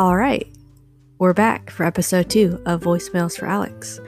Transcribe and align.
All 0.00 0.16
right, 0.16 0.50
we're 1.18 1.34
back 1.34 1.68
for 1.68 1.84
episode 1.84 2.30
two 2.30 2.58
of 2.64 2.80
Voicemails 2.80 3.38
for 3.38 3.44
Alex. 3.44 4.00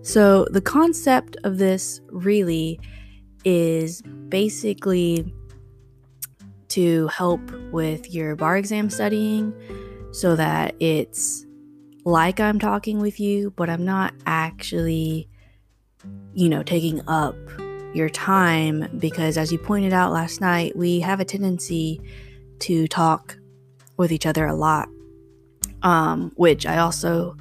So, 0.00 0.46
the 0.48 0.60
concept 0.60 1.36
of 1.42 1.58
this 1.58 2.00
really 2.08 2.78
is 3.44 4.00
basically 4.28 5.34
to 6.68 7.08
help 7.08 7.40
with 7.72 8.14
your 8.14 8.36
bar 8.36 8.58
exam 8.58 8.90
studying 8.90 9.52
so 10.12 10.36
that 10.36 10.76
it's 10.78 11.44
like 12.04 12.38
I'm 12.38 12.60
talking 12.60 13.00
with 13.00 13.18
you, 13.18 13.50
but 13.56 13.68
I'm 13.68 13.84
not 13.84 14.14
actually, 14.26 15.28
you 16.32 16.48
know, 16.48 16.62
taking 16.62 17.02
up 17.08 17.34
your 17.92 18.08
time 18.08 18.88
because, 19.00 19.36
as 19.36 19.50
you 19.50 19.58
pointed 19.58 19.92
out 19.92 20.12
last 20.12 20.40
night, 20.40 20.76
we 20.76 21.00
have 21.00 21.18
a 21.18 21.24
tendency 21.24 22.00
to 22.60 22.86
talk 22.86 23.36
with 23.96 24.12
each 24.12 24.26
other 24.26 24.46
a 24.46 24.54
lot, 24.54 24.88
um, 25.82 26.32
which 26.36 26.66
I 26.66 26.78
also 26.78 27.36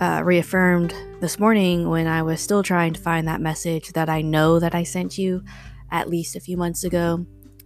uh, 0.00 0.22
reaffirmed 0.24 0.94
this 1.20 1.38
morning 1.38 1.88
when 1.88 2.06
I 2.06 2.22
was 2.22 2.40
still 2.40 2.62
trying 2.62 2.92
to 2.94 3.00
find 3.00 3.28
that 3.28 3.40
message 3.40 3.92
that 3.92 4.08
I 4.08 4.22
know 4.22 4.58
that 4.58 4.74
I 4.74 4.82
sent 4.82 5.18
you 5.18 5.42
at 5.90 6.08
least 6.08 6.36
a 6.36 6.40
few 6.40 6.56
months 6.56 6.84
ago 6.84 7.24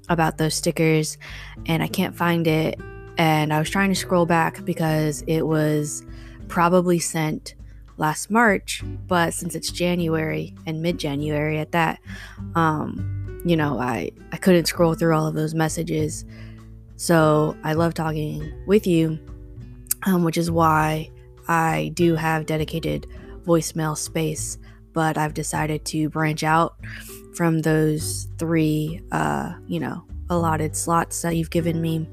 about 0.08 0.38
those 0.38 0.54
stickers, 0.54 1.18
and 1.66 1.82
I 1.82 1.88
can't 1.88 2.14
find 2.14 2.46
it. 2.46 2.78
And 3.16 3.52
I 3.52 3.58
was 3.58 3.70
trying 3.70 3.88
to 3.88 3.94
scroll 3.94 4.26
back 4.26 4.64
because 4.64 5.22
it 5.26 5.46
was 5.46 6.04
probably 6.48 6.98
sent 6.98 7.54
last 7.96 8.30
March, 8.30 8.82
but 9.06 9.34
since 9.34 9.54
it's 9.54 9.70
January 9.70 10.54
and 10.66 10.80
mid 10.80 10.98
January 10.98 11.58
at 11.58 11.72
that, 11.72 12.00
um, 12.54 13.42
you 13.44 13.56
know, 13.56 13.78
I, 13.78 14.12
I 14.32 14.36
couldn't 14.36 14.66
scroll 14.66 14.94
through 14.94 15.14
all 15.14 15.26
of 15.26 15.34
those 15.34 15.54
messages. 15.54 16.24
So 16.96 17.56
I 17.64 17.72
love 17.72 17.94
talking 17.94 18.52
with 18.66 18.86
you, 18.86 19.18
um, 20.04 20.24
which 20.24 20.36
is 20.36 20.50
why 20.50 21.10
I 21.48 21.92
do 21.94 22.14
have 22.14 22.46
dedicated 22.46 23.06
voicemail 23.44 23.96
space, 23.96 24.58
but 24.92 25.16
I've 25.16 25.34
decided 25.34 25.84
to 25.86 26.08
branch 26.08 26.44
out 26.44 26.76
from 27.34 27.60
those 27.60 28.28
three, 28.38 29.00
uh, 29.12 29.54
you 29.66 29.80
know, 29.80 30.04
allotted 30.30 30.76
slots 30.76 31.22
that 31.22 31.36
you've 31.36 31.50
given 31.50 31.80
me 31.80 32.08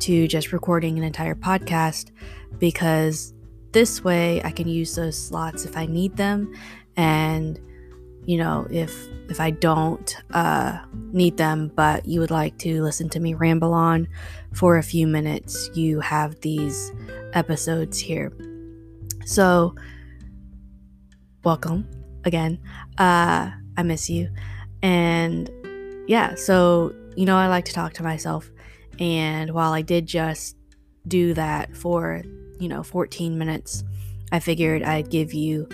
to 0.00 0.26
just 0.26 0.52
recording 0.52 0.98
an 0.98 1.04
entire 1.04 1.34
podcast 1.34 2.10
because 2.58 3.32
this 3.72 4.02
way 4.02 4.42
I 4.42 4.50
can 4.50 4.68
use 4.68 4.94
those 4.94 5.16
slots 5.16 5.64
if 5.64 5.76
I 5.76 5.86
need 5.86 6.16
them 6.16 6.52
and 6.96 7.58
you 8.24 8.38
know 8.38 8.66
if 8.70 9.08
if 9.28 9.40
I 9.40 9.50
don't 9.50 10.16
uh, 10.32 10.78
need 11.12 11.36
them 11.36 11.70
but 11.74 12.06
you 12.06 12.20
would 12.20 12.30
like 12.30 12.58
to 12.58 12.82
listen 12.82 13.08
to 13.10 13.20
me 13.20 13.34
ramble 13.34 13.72
on 13.72 14.08
for 14.52 14.76
a 14.76 14.82
few 14.82 15.06
minutes 15.06 15.70
you 15.74 16.00
have 16.00 16.40
these 16.40 16.92
episodes 17.32 17.98
here. 17.98 18.32
So 19.24 19.74
welcome 21.44 21.88
again. 22.24 22.58
Uh, 22.98 23.50
I 23.76 23.82
miss 23.82 24.10
you. 24.10 24.30
And 24.82 25.50
yeah 26.08 26.34
so 26.34 26.94
you 27.16 27.26
know 27.26 27.36
I 27.36 27.48
like 27.48 27.64
to 27.66 27.72
talk 27.72 27.92
to 27.94 28.02
myself. 28.02 28.50
And 28.98 29.52
while 29.52 29.72
I 29.72 29.82
did 29.82 30.06
just 30.06 30.56
do 31.08 31.34
that 31.34 31.74
for 31.76 32.22
you 32.62 32.68
know, 32.68 32.84
14 32.84 33.36
minutes, 33.36 33.82
I 34.30 34.38
figured 34.38 34.84
I'd 34.84 35.10
give 35.10 35.34
you 35.34 35.68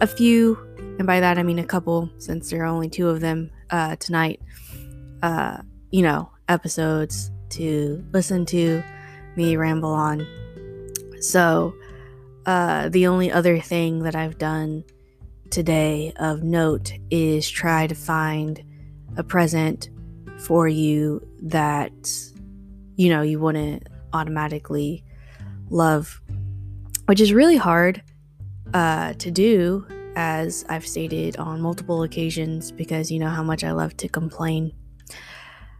a 0.00 0.06
few, 0.06 0.56
and 0.98 1.06
by 1.06 1.20
that 1.20 1.38
I 1.38 1.42
mean 1.42 1.58
a 1.58 1.64
couple, 1.64 2.10
since 2.18 2.50
there 2.50 2.62
are 2.62 2.66
only 2.66 2.88
two 2.88 3.08
of 3.08 3.20
them 3.20 3.50
uh, 3.70 3.96
tonight, 3.96 4.40
uh, 5.22 5.58
you 5.90 6.02
know, 6.02 6.30
episodes 6.48 7.30
to 7.50 8.04
listen 8.12 8.46
to 8.46 8.82
me 9.36 9.56
ramble 9.56 9.92
on. 9.92 10.26
So, 11.20 11.74
uh, 12.46 12.88
the 12.88 13.06
only 13.06 13.30
other 13.30 13.58
thing 13.58 14.00
that 14.04 14.14
I've 14.14 14.38
done 14.38 14.84
today 15.50 16.12
of 16.16 16.42
note 16.42 16.92
is 17.10 17.48
try 17.48 17.86
to 17.86 17.94
find 17.94 18.62
a 19.16 19.24
present 19.24 19.90
for 20.38 20.68
you 20.68 21.26
that, 21.42 22.12
you 22.96 23.08
know, 23.08 23.22
you 23.22 23.40
wouldn't 23.40 23.88
automatically 24.12 25.04
love, 25.70 26.20
which 27.06 27.20
is 27.20 27.32
really 27.32 27.56
hard 27.56 28.02
uh, 28.74 29.14
to 29.14 29.30
do, 29.30 29.86
as 30.18 30.64
I've 30.68 30.84
stated 30.84 31.36
on 31.36 31.60
multiple 31.60 32.02
occasions, 32.02 32.72
because 32.72 33.08
you 33.08 33.20
know 33.20 33.28
how 33.28 33.44
much 33.44 33.62
I 33.62 33.70
love 33.70 33.96
to 33.98 34.08
complain. 34.08 34.72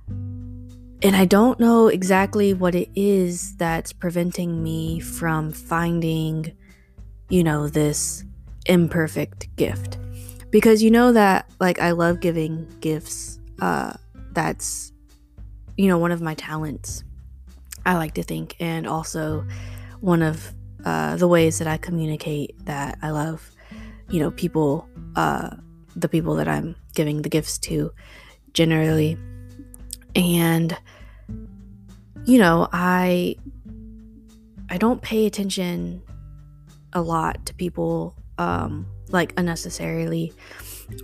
And 0.08 1.16
I 1.16 1.24
don't 1.24 1.58
know 1.58 1.88
exactly 1.88 2.54
what 2.54 2.76
it 2.76 2.88
is 2.94 3.56
that's 3.56 3.92
preventing 3.92 4.62
me 4.62 5.00
from 5.00 5.50
finding, 5.50 6.56
you 7.28 7.42
know, 7.42 7.66
this 7.66 8.24
imperfect 8.66 9.54
gift. 9.56 9.98
Because 10.50 10.84
you 10.84 10.90
know 10.92 11.12
that, 11.12 11.50
like, 11.58 11.80
I 11.80 11.90
love 11.90 12.20
giving 12.20 12.68
gifts. 12.78 13.40
Uh, 13.60 13.94
that's, 14.32 14.92
you 15.76 15.88
know, 15.88 15.98
one 15.98 16.12
of 16.12 16.22
my 16.22 16.34
talents, 16.34 17.02
I 17.84 17.96
like 17.96 18.14
to 18.14 18.22
think. 18.22 18.54
And 18.60 18.86
also, 18.86 19.44
one 20.00 20.22
of 20.22 20.54
uh, 20.84 21.16
the 21.16 21.26
ways 21.26 21.58
that 21.58 21.66
I 21.66 21.76
communicate 21.76 22.54
that 22.66 22.98
I 23.02 23.10
love, 23.10 23.50
you 24.10 24.20
know, 24.20 24.30
people, 24.30 24.88
uh, 25.16 25.50
the 25.96 26.08
people 26.08 26.34
that 26.36 26.48
I'm 26.48 26.76
giving 26.94 27.22
the 27.22 27.28
gifts 27.28 27.58
to 27.58 27.92
generally. 28.52 29.18
And, 30.14 30.76
you 32.24 32.38
know, 32.38 32.68
I, 32.72 33.36
I 34.70 34.78
don't 34.78 35.02
pay 35.02 35.26
attention 35.26 36.02
a 36.92 37.02
lot 37.02 37.46
to 37.46 37.54
people, 37.54 38.14
um, 38.38 38.86
like 39.10 39.32
unnecessarily 39.36 40.32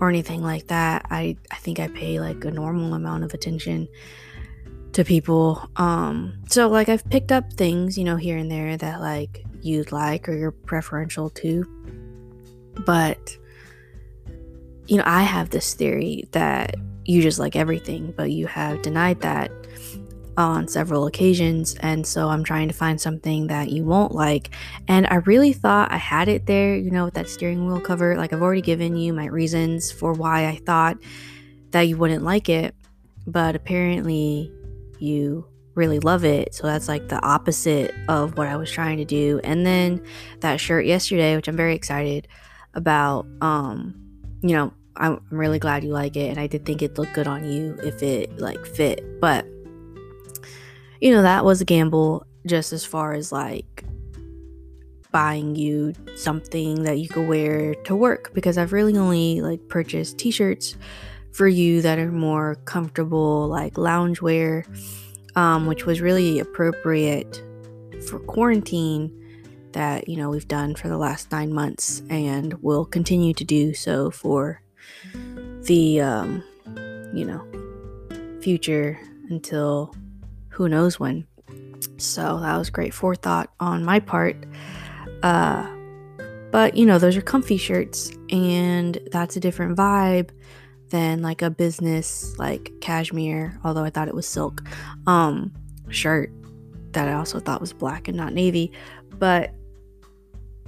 or 0.01 0.09
anything 0.09 0.43
like 0.43 0.69
that. 0.69 1.07
I, 1.11 1.37
I 1.51 1.57
think 1.57 1.81
I 1.81 1.89
pay 1.89 2.21
like 2.21 2.45
a 2.45 2.51
normal 2.51 2.95
amount 2.95 3.25
of 3.25 3.35
attention 3.35 3.89
to 4.93 5.05
people. 5.05 5.69
Um, 5.77 6.43
so 6.49 6.69
like 6.69 6.89
I've 6.89 7.09
picked 7.11 7.33
up 7.33 7.53
things, 7.53 7.99
you 7.99 8.05
know, 8.05 8.17
here 8.17 8.37
and 8.37 8.51
there 8.51 8.77
that 8.77 9.01
like 9.01 9.45
you'd 9.61 9.93
like 9.93 10.29
or 10.29 10.35
you're 10.35 10.53
preferential 10.53 11.31
to. 11.31 11.65
But 12.85 13.37
you 14.87 14.99
know, 14.99 15.05
I 15.07 15.23
have 15.23 15.51
this 15.51 15.75
theory 15.75 16.29
that 16.33 16.75
you 17.05 17.23
just 17.23 17.39
like 17.39 17.57
everything, 17.57 18.13
but 18.17 18.31
you 18.31 18.47
have 18.47 18.83
denied 18.83 19.21
that 19.21 19.51
on 20.37 20.67
several 20.69 21.07
occasions. 21.07 21.75
And 21.81 22.07
so 22.07 22.29
I'm 22.29 22.45
trying 22.45 22.69
to 22.69 22.75
find 22.75 23.01
something 23.01 23.47
that 23.47 23.71
you 23.71 23.85
won't 23.85 24.13
like. 24.13 24.51
And 24.89 25.07
I 25.07 25.17
really 25.17 25.53
thought 25.53 25.93
I 25.93 25.97
had 25.97 26.29
it 26.29 26.47
there, 26.47 26.77
you 26.77 26.91
know, 26.91 27.05
with 27.05 27.15
that 27.15 27.29
steering 27.29 27.67
wheel 27.67 27.81
cover. 27.81 28.17
Like 28.17 28.33
I've 28.33 28.43
already 28.43 28.63
given 28.63 28.97
you 28.97 29.13
my 29.13 29.27
reasons 29.27 29.93
for 29.93 30.13
why 30.13 30.47
I 30.47 30.57
thought 30.67 30.97
that 31.71 31.83
you 31.83 31.97
wouldn't 31.97 32.25
like 32.25 32.49
it. 32.49 32.75
But 33.27 33.57
apparently, 33.57 34.53
you 34.99 35.47
really 35.75 35.99
love 35.99 36.25
it. 36.25 36.55
So 36.55 36.67
that's 36.67 36.89
like 36.89 37.09
the 37.09 37.25
opposite 37.25 37.95
of 38.09 38.37
what 38.37 38.47
I 38.47 38.57
was 38.57 38.71
trying 38.71 38.99
to 38.99 39.05
do. 39.05 39.41
And 39.45 39.65
then 39.65 40.05
that 40.41 40.61
shirt 40.61 40.85
yesterday, 40.85 41.37
which 41.37 41.49
I'm 41.49 41.57
very 41.57 41.75
excited 41.75 42.29
about, 42.75 43.27
um, 43.41 43.95
you 44.43 44.55
know, 44.55 44.73
I'm, 44.97 45.21
really 45.31 45.59
glad 45.59 45.85
you 45.85 45.91
like 45.91 46.17
it. 46.17 46.31
And 46.31 46.39
I 46.39 46.47
did 46.47 46.65
think 46.65 46.83
it 46.83 46.99
looked 46.99 47.15
good 47.15 47.27
on 47.27 47.51
you 47.51 47.77
if 47.83 48.03
it 48.03 48.39
like 48.39 48.65
fit. 48.65 49.21
But, 49.21 49.47
you 51.01 51.11
know, 51.11 51.23
that 51.23 51.45
was 51.45 51.61
a 51.61 51.65
gamble 51.65 52.27
just 52.47 52.73
as 52.73 52.85
far 52.85 53.15
as 53.15 53.33
like 53.33 53.85
buying 55.11 55.55
you 55.55 55.95
something 56.17 56.83
that 56.83 56.99
you 56.99 57.09
could 57.09 57.29
wear 57.29 57.75
to 57.85 57.95
work 57.95 58.33
because 58.35 58.59
I've 58.59 58.73
really 58.73 58.97
only 58.97 59.41
like 59.41 59.69
purchased 59.69 60.19
t 60.19 60.31
shirts 60.31 60.77
for 61.33 61.49
you 61.49 61.83
that 61.83 61.99
are 61.99 62.13
more 62.13 62.57
comfortable, 62.65 63.49
like 63.49 63.75
loungewear, 63.75 64.65
um, 65.37 65.67
which 65.67 65.87
was 65.87 66.01
really 66.01 66.39
appropriate 66.39 67.43
for 68.09 68.21
quarantine 68.21 69.24
that 69.75 70.09
you 70.09 70.17
know 70.17 70.31
we've 70.31 70.49
done 70.49 70.75
for 70.75 70.89
the 70.89 70.97
last 70.97 71.31
nine 71.31 71.53
months 71.53 72.03
and 72.09 72.55
will 72.63 72.85
continue 72.85 73.35
to 73.35 73.45
do 73.45 73.75
so 73.75 74.11
for 74.11 74.63
the 75.63 76.01
um, 76.01 76.43
you 77.13 77.25
know 77.25 77.45
future 78.41 78.99
until 79.31 79.95
who 80.49 80.69
knows 80.69 80.99
when. 80.99 81.27
So 81.99 82.41
that 82.41 82.57
was 82.57 82.71
great 82.71 82.95
forethought 82.95 83.51
on 83.61 83.85
my 83.85 84.01
part. 84.01 84.37
Uh, 85.23 85.67
but 86.51 86.77
you 86.77 86.87
know, 86.87 86.99
those 86.99 87.17
are 87.17 87.23
comfy 87.23 87.57
shirts, 87.57 88.13
and 88.31 88.99
that's 89.11 89.37
a 89.37 89.41
different 89.41 89.77
vibe 89.77 90.31
than 90.91 91.23
like 91.23 91.43
a 91.43 91.51
business 91.51 92.39
like 92.39 92.73
cashmere, 92.81 93.59
although 93.65 93.85
I 93.85 93.91
thought 93.91 94.09
it 94.09 94.15
was 94.15 94.29
silk, 94.29 94.63
um, 95.07 95.53
shirt 95.89 96.31
that 96.93 97.09
I 97.09 97.15
also 97.15 97.41
thought 97.41 97.61
was 97.61 97.73
black 97.73 98.07
and 98.07 98.17
not 98.17 98.33
navy. 98.33 98.71
But 99.19 99.53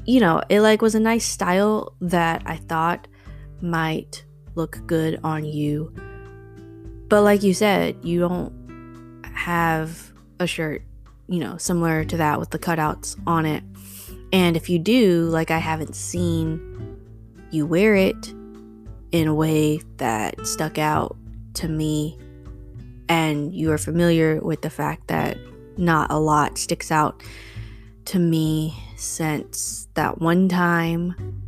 you 0.06 0.20
know, 0.20 0.43
it 0.49 0.61
like 0.61 0.82
was 0.82 0.94
a 0.94 1.00
nice 1.00 1.26
style 1.26 1.94
that 2.00 2.43
I 2.47 2.56
thought 2.56 3.08
might 3.61 4.25
look 4.55 4.81
good 4.87 5.20
on 5.25 5.44
you. 5.44 5.93
But 7.08 7.23
like 7.23 7.43
you 7.43 7.55
said, 7.55 7.97
you 8.03 8.20
don't 8.20 9.25
have 9.25 10.12
a 10.41 10.47
shirt 10.47 10.82
you 11.29 11.41
know, 11.41 11.56
similar 11.56 12.05
to 12.05 12.17
that 12.17 12.38
with 12.38 12.50
the 12.50 12.58
cutouts 12.58 13.17
on 13.26 13.47
it. 13.47 13.62
And 14.32 14.56
if 14.56 14.69
you 14.69 14.79
do, 14.79 15.23
like 15.25 15.50
I 15.50 15.58
haven't 15.58 15.94
seen 15.94 16.99
you 17.50 17.67
wear 17.67 17.94
it 17.94 18.32
in 19.12 19.29
a 19.29 19.35
way 19.35 19.81
that 19.97 20.47
stuck 20.47 20.79
out 20.79 21.17
to 21.55 21.69
me 21.69 22.19
and 23.09 23.55
you 23.55 23.73
are 23.73 23.79
familiar 23.79 24.41
with 24.41 24.62
the 24.62 24.70
fact 24.70 25.09
that 25.09 25.38
not 25.76 26.11
a 26.11 26.19
lot 26.19 26.59
sticks 26.59 26.91
out 26.91 27.23
to 28.06 28.19
me 28.19 28.75
since 28.96 29.88
that 29.94 30.20
one 30.20 30.48
time 30.48 31.43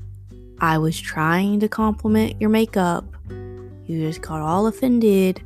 I 0.61 0.79
was 0.79 1.01
trying 1.01 1.61
to 1.61 1.69
compliment 1.69 2.41
your 2.41 2.51
makeup. 2.51 3.05
You 3.29 4.07
just 4.07 4.21
got 4.21 4.41
all 4.41 4.67
offended 4.67 5.43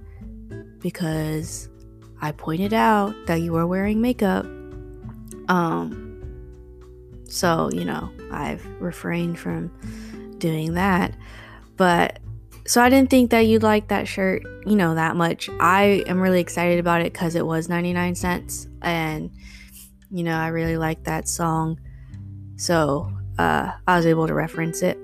because 0.81 1.69
I 2.20 2.32
pointed 2.32 2.72
out 2.72 3.14
that 3.26 3.43
you 3.43 3.52
were 3.52 3.66
wearing 3.66 4.00
makeup. 4.00 4.44
Um 5.49 6.02
so, 7.28 7.70
you 7.72 7.84
know, 7.84 8.10
I've 8.31 8.66
refrained 8.78 9.38
from 9.38 9.72
doing 10.38 10.75
that. 10.75 11.14
But 11.76 12.19
so 12.66 12.82
I 12.82 12.90
didn't 12.90 13.10
think 13.10 13.31
that 13.31 13.46
you'd 13.46 13.62
like 13.62 13.88
that 13.88 14.06
shirt, 14.06 14.43
you 14.66 14.76
know, 14.76 14.94
that 14.94 15.16
much. 15.16 15.48
I 15.58 16.05
am 16.06 16.20
really 16.20 16.40
excited 16.40 16.78
about 16.78 17.00
it 17.00 17.12
because 17.12 17.34
it 17.34 17.46
was 17.46 17.69
99 17.69 18.14
cents 18.14 18.69
and, 18.82 19.31
you 20.10 20.22
know, 20.22 20.37
I 20.37 20.48
really 20.48 20.76
like 20.76 21.05
that 21.05 21.28
song. 21.28 21.81
So 22.62 23.12
uh, 23.41 23.73
I 23.88 23.97
was 23.97 24.06
able 24.06 24.29
to 24.29 24.35
reference 24.35 24.82
it. 24.82 24.97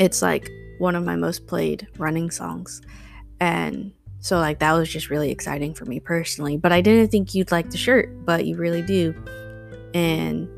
It's 0.00 0.22
like 0.22 0.50
one 0.78 0.96
of 0.96 1.04
my 1.04 1.14
most 1.14 1.46
played 1.46 1.86
running 1.98 2.32
songs. 2.32 2.82
And 3.38 3.92
so, 4.18 4.40
like, 4.40 4.58
that 4.58 4.72
was 4.72 4.88
just 4.88 5.08
really 5.08 5.30
exciting 5.30 5.72
for 5.72 5.84
me 5.84 6.00
personally. 6.00 6.56
But 6.56 6.72
I 6.72 6.80
didn't 6.80 7.12
think 7.12 7.32
you'd 7.32 7.52
like 7.52 7.70
the 7.70 7.76
shirt, 7.76 8.08
but 8.24 8.44
you 8.44 8.56
really 8.56 8.82
do. 8.82 9.14
And 9.94 10.48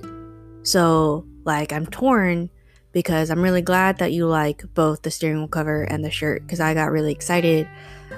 so, 0.62 1.26
like, 1.44 1.70
I'm 1.70 1.84
torn 1.84 2.48
because 2.92 3.30
I'm 3.30 3.42
really 3.42 3.60
glad 3.60 3.98
that 3.98 4.12
you 4.12 4.26
like 4.26 4.64
both 4.72 5.02
the 5.02 5.10
steering 5.10 5.40
wheel 5.40 5.48
cover 5.48 5.82
and 5.82 6.02
the 6.02 6.10
shirt 6.10 6.40
because 6.46 6.60
I 6.60 6.72
got 6.72 6.92
really 6.92 7.12
excited 7.12 7.68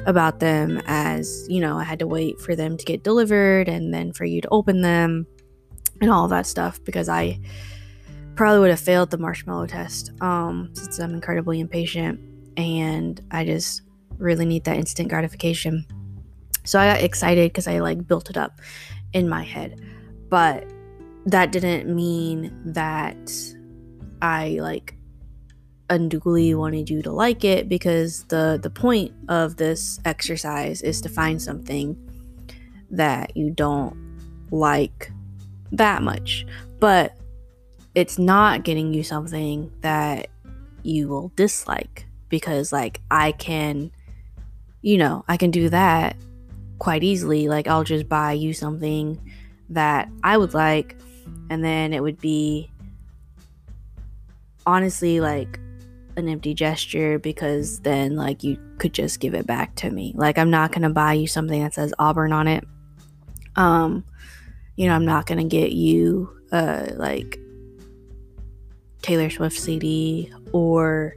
about 0.06 0.38
them 0.38 0.80
as, 0.86 1.48
you 1.48 1.60
know, 1.60 1.76
I 1.76 1.82
had 1.82 1.98
to 1.98 2.06
wait 2.06 2.40
for 2.40 2.54
them 2.54 2.76
to 2.76 2.84
get 2.84 3.02
delivered 3.02 3.68
and 3.68 3.92
then 3.92 4.12
for 4.12 4.24
you 4.24 4.40
to 4.40 4.48
open 4.52 4.82
them 4.82 5.26
and 6.00 6.12
all 6.12 6.28
that 6.28 6.46
stuff 6.46 6.78
because 6.84 7.08
I 7.08 7.40
probably 8.38 8.60
would 8.60 8.70
have 8.70 8.78
failed 8.78 9.10
the 9.10 9.18
marshmallow 9.18 9.66
test 9.66 10.12
um, 10.20 10.70
since 10.72 11.00
I'm 11.00 11.12
incredibly 11.12 11.58
impatient 11.58 12.20
and 12.56 13.20
I 13.32 13.44
just 13.44 13.82
really 14.16 14.44
need 14.44 14.62
that 14.62 14.76
instant 14.76 15.08
gratification. 15.08 15.84
So 16.62 16.78
I 16.78 16.86
got 16.94 17.02
excited 17.02 17.50
because 17.50 17.66
I 17.66 17.80
like 17.80 18.06
built 18.06 18.30
it 18.30 18.36
up 18.36 18.60
in 19.12 19.28
my 19.28 19.42
head. 19.42 19.80
But 20.28 20.70
that 21.26 21.50
didn't 21.50 21.92
mean 21.92 22.56
that 22.64 23.32
I 24.22 24.58
like 24.60 24.94
unduly 25.90 26.54
wanted 26.54 26.88
you 26.88 27.02
to 27.02 27.10
like 27.10 27.42
it 27.42 27.68
because 27.68 28.22
the 28.24 28.60
the 28.62 28.70
point 28.70 29.12
of 29.28 29.56
this 29.56 29.98
exercise 30.04 30.80
is 30.82 31.00
to 31.00 31.08
find 31.08 31.42
something 31.42 31.96
that 32.88 33.36
you 33.36 33.50
don't 33.50 33.96
like 34.52 35.10
that 35.72 36.02
much 36.02 36.46
but 36.78 37.17
it's 37.98 38.16
not 38.16 38.62
getting 38.62 38.94
you 38.94 39.02
something 39.02 39.72
that 39.80 40.28
you 40.84 41.08
will 41.08 41.32
dislike 41.34 42.06
because 42.28 42.72
like 42.72 43.00
I 43.10 43.32
can 43.32 43.90
you 44.82 44.98
know 44.98 45.24
I 45.26 45.36
can 45.36 45.50
do 45.50 45.68
that 45.70 46.16
quite 46.78 47.02
easily 47.02 47.48
like 47.48 47.66
I'll 47.66 47.82
just 47.82 48.08
buy 48.08 48.34
you 48.34 48.54
something 48.54 49.20
that 49.70 50.08
I 50.22 50.36
would 50.36 50.54
like 50.54 50.96
and 51.50 51.64
then 51.64 51.92
it 51.92 52.00
would 52.00 52.20
be 52.20 52.70
honestly 54.64 55.18
like 55.18 55.58
an 56.16 56.28
empty 56.28 56.54
gesture 56.54 57.18
because 57.18 57.80
then 57.80 58.14
like 58.14 58.44
you 58.44 58.60
could 58.78 58.92
just 58.92 59.18
give 59.18 59.34
it 59.34 59.46
back 59.46 59.74
to 59.76 59.90
me. 59.90 60.12
Like 60.14 60.38
I'm 60.38 60.50
not 60.50 60.70
going 60.70 60.82
to 60.82 60.90
buy 60.90 61.14
you 61.14 61.26
something 61.26 61.62
that 61.62 61.74
says 61.74 61.92
Auburn 61.98 62.32
on 62.32 62.46
it. 62.46 62.64
Um 63.56 64.04
you 64.76 64.86
know, 64.86 64.94
I'm 64.94 65.04
not 65.04 65.26
going 65.26 65.38
to 65.38 65.56
get 65.56 65.72
you 65.72 66.32
uh 66.52 66.90
like 66.94 67.40
Taylor 69.08 69.30
Swift 69.30 69.58
CD 69.58 70.30
or 70.52 71.16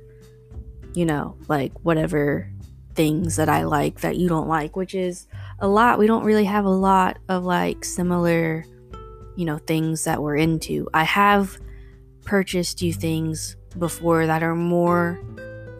you 0.93 1.05
know, 1.05 1.38
like 1.49 1.73
whatever 1.83 2.49
things 2.95 3.35
that 3.35 3.49
I 3.49 3.63
like 3.63 4.01
that 4.01 4.17
you 4.17 4.29
don't 4.29 4.47
like, 4.47 4.75
which 4.77 4.95
is 4.95 5.27
a 5.59 5.67
lot. 5.67 5.99
We 5.99 6.07
don't 6.07 6.23
really 6.23 6.45
have 6.45 6.65
a 6.65 6.69
lot 6.69 7.17
of 7.27 7.43
like 7.43 7.83
similar, 7.83 8.65
you 9.35 9.43
know, 9.43 9.57
things 9.57 10.05
that 10.05 10.21
we're 10.21 10.38
into. 10.38 10.88
I 10.93 11.03
have 11.03 11.57
purchased 12.23 12.81
you 12.81 12.93
things 12.93 13.57
before 13.77 14.25
that 14.25 14.41
are 14.41 14.55
more 14.55 15.19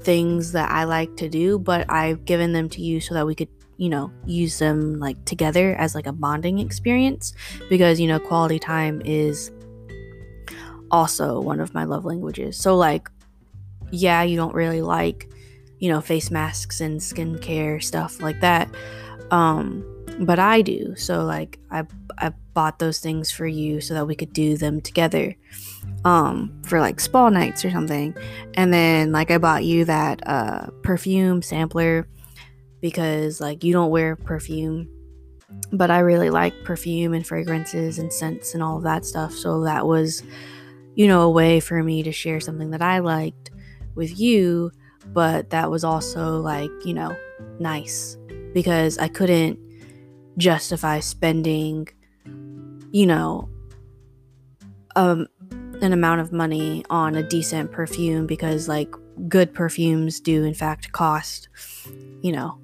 things 0.02 0.52
that 0.52 0.70
I 0.70 0.84
like 0.84 1.16
to 1.18 1.30
do, 1.30 1.60
but 1.60 1.90
I've 1.90 2.26
given 2.26 2.52
them 2.52 2.68
to 2.70 2.82
you 2.82 3.00
so 3.00 3.14
that 3.14 3.26
we 3.26 3.36
could, 3.36 3.50
you 3.78 3.88
know, 3.88 4.12
use 4.26 4.60
them 4.60 5.00
like 5.00 5.24
together 5.26 5.76
as 5.76 5.96
like 5.96 6.08
a 6.08 6.14
bonding 6.14 6.60
experience 6.60 7.34
because, 7.70 8.00
you 8.00 8.08
know, 8.08 8.20
quality 8.20 8.60
time 8.60 9.02
is 9.06 9.52
also 10.92 11.40
one 11.42 11.60
of 11.60 11.74
my 11.74 11.86
love 11.86 12.06
languages. 12.06 12.58
So, 12.58 12.76
like, 12.76 13.10
yeah, 13.92 14.24
you 14.24 14.38
don't 14.38 14.54
really 14.54 14.82
like, 14.82 15.30
you 15.80 15.90
know, 15.90 16.02
face 16.02 16.30
masks 16.30 16.82
and 16.82 17.00
skincare 17.00 17.82
stuff 17.84 18.22
like 18.22 18.40
that. 18.42 18.70
Um, 19.32 19.84
but 20.20 20.38
I 20.38 20.62
do. 20.62 20.96
So, 20.96 21.24
like, 21.24 21.58
I, 21.72 21.86
I 22.18 22.32
bought 22.54 22.80
those 22.80 23.00
things 23.00 23.32
for 23.32 23.48
you 23.48 23.82
so 23.82 23.94
that 23.94 24.06
we 24.06 24.16
could 24.16 24.34
do 24.34 24.58
them 24.58 24.82
together 24.82 25.36
um 26.06 26.52
for 26.66 26.80
like 26.80 27.00
spa 27.00 27.30
nights 27.30 27.64
or 27.64 27.70
something 27.70 28.16
and 28.56 28.74
then 28.74 29.12
like 29.12 29.30
i 29.30 29.38
bought 29.38 29.64
you 29.64 29.86
that 29.86 30.26
uh 30.28 30.66
perfume 30.82 31.42
sampler 31.42 32.08
because 32.82 33.40
like 33.40 33.64
you 33.64 33.72
don't 33.72 33.92
wear 33.92 34.16
perfume 34.16 34.88
but 35.72 35.92
i 35.92 36.00
really 36.00 36.30
like 36.30 36.54
perfume 36.64 37.14
and 37.14 37.28
fragrances 37.28 38.00
and 38.00 38.12
scents 38.12 38.54
and 38.54 38.64
all 38.64 38.78
of 38.78 38.84
that 38.84 39.06
stuff 39.06 39.32
so 39.32 39.62
that 39.62 39.86
was 39.86 40.24
you 40.96 41.08
know 41.08 41.22
a 41.22 41.30
way 41.30 41.60
for 41.60 41.82
me 41.84 42.04
to 42.04 42.12
share 42.12 42.40
something 42.40 42.72
that 42.72 42.82
i 42.82 43.00
liked 43.00 43.52
with 43.96 44.20
you 44.20 44.72
but 45.08 45.50
that 45.50 45.70
was 45.70 45.84
also 45.84 46.40
like 46.40 46.72
you 46.86 46.94
know 46.94 47.16
nice 47.60 48.18
because 48.54 48.98
i 48.98 49.08
couldn't 49.08 49.60
justify 50.38 51.00
spending 51.00 51.88
you 52.92 53.06
know 53.06 53.50
um 54.96 55.28
an 55.82 55.94
amount 55.94 56.22
of 56.22 56.32
money 56.32 56.86
on 56.90 57.16
a 57.16 57.24
decent 57.24 57.72
perfume 57.72 58.28
because 58.28 58.68
like 58.68 58.94
good 59.28 59.54
perfumes 59.54 60.20
do 60.20 60.44
in 60.44 60.54
fact 60.54 60.92
cost 60.92 61.50
you 62.22 62.32
know 62.32 62.58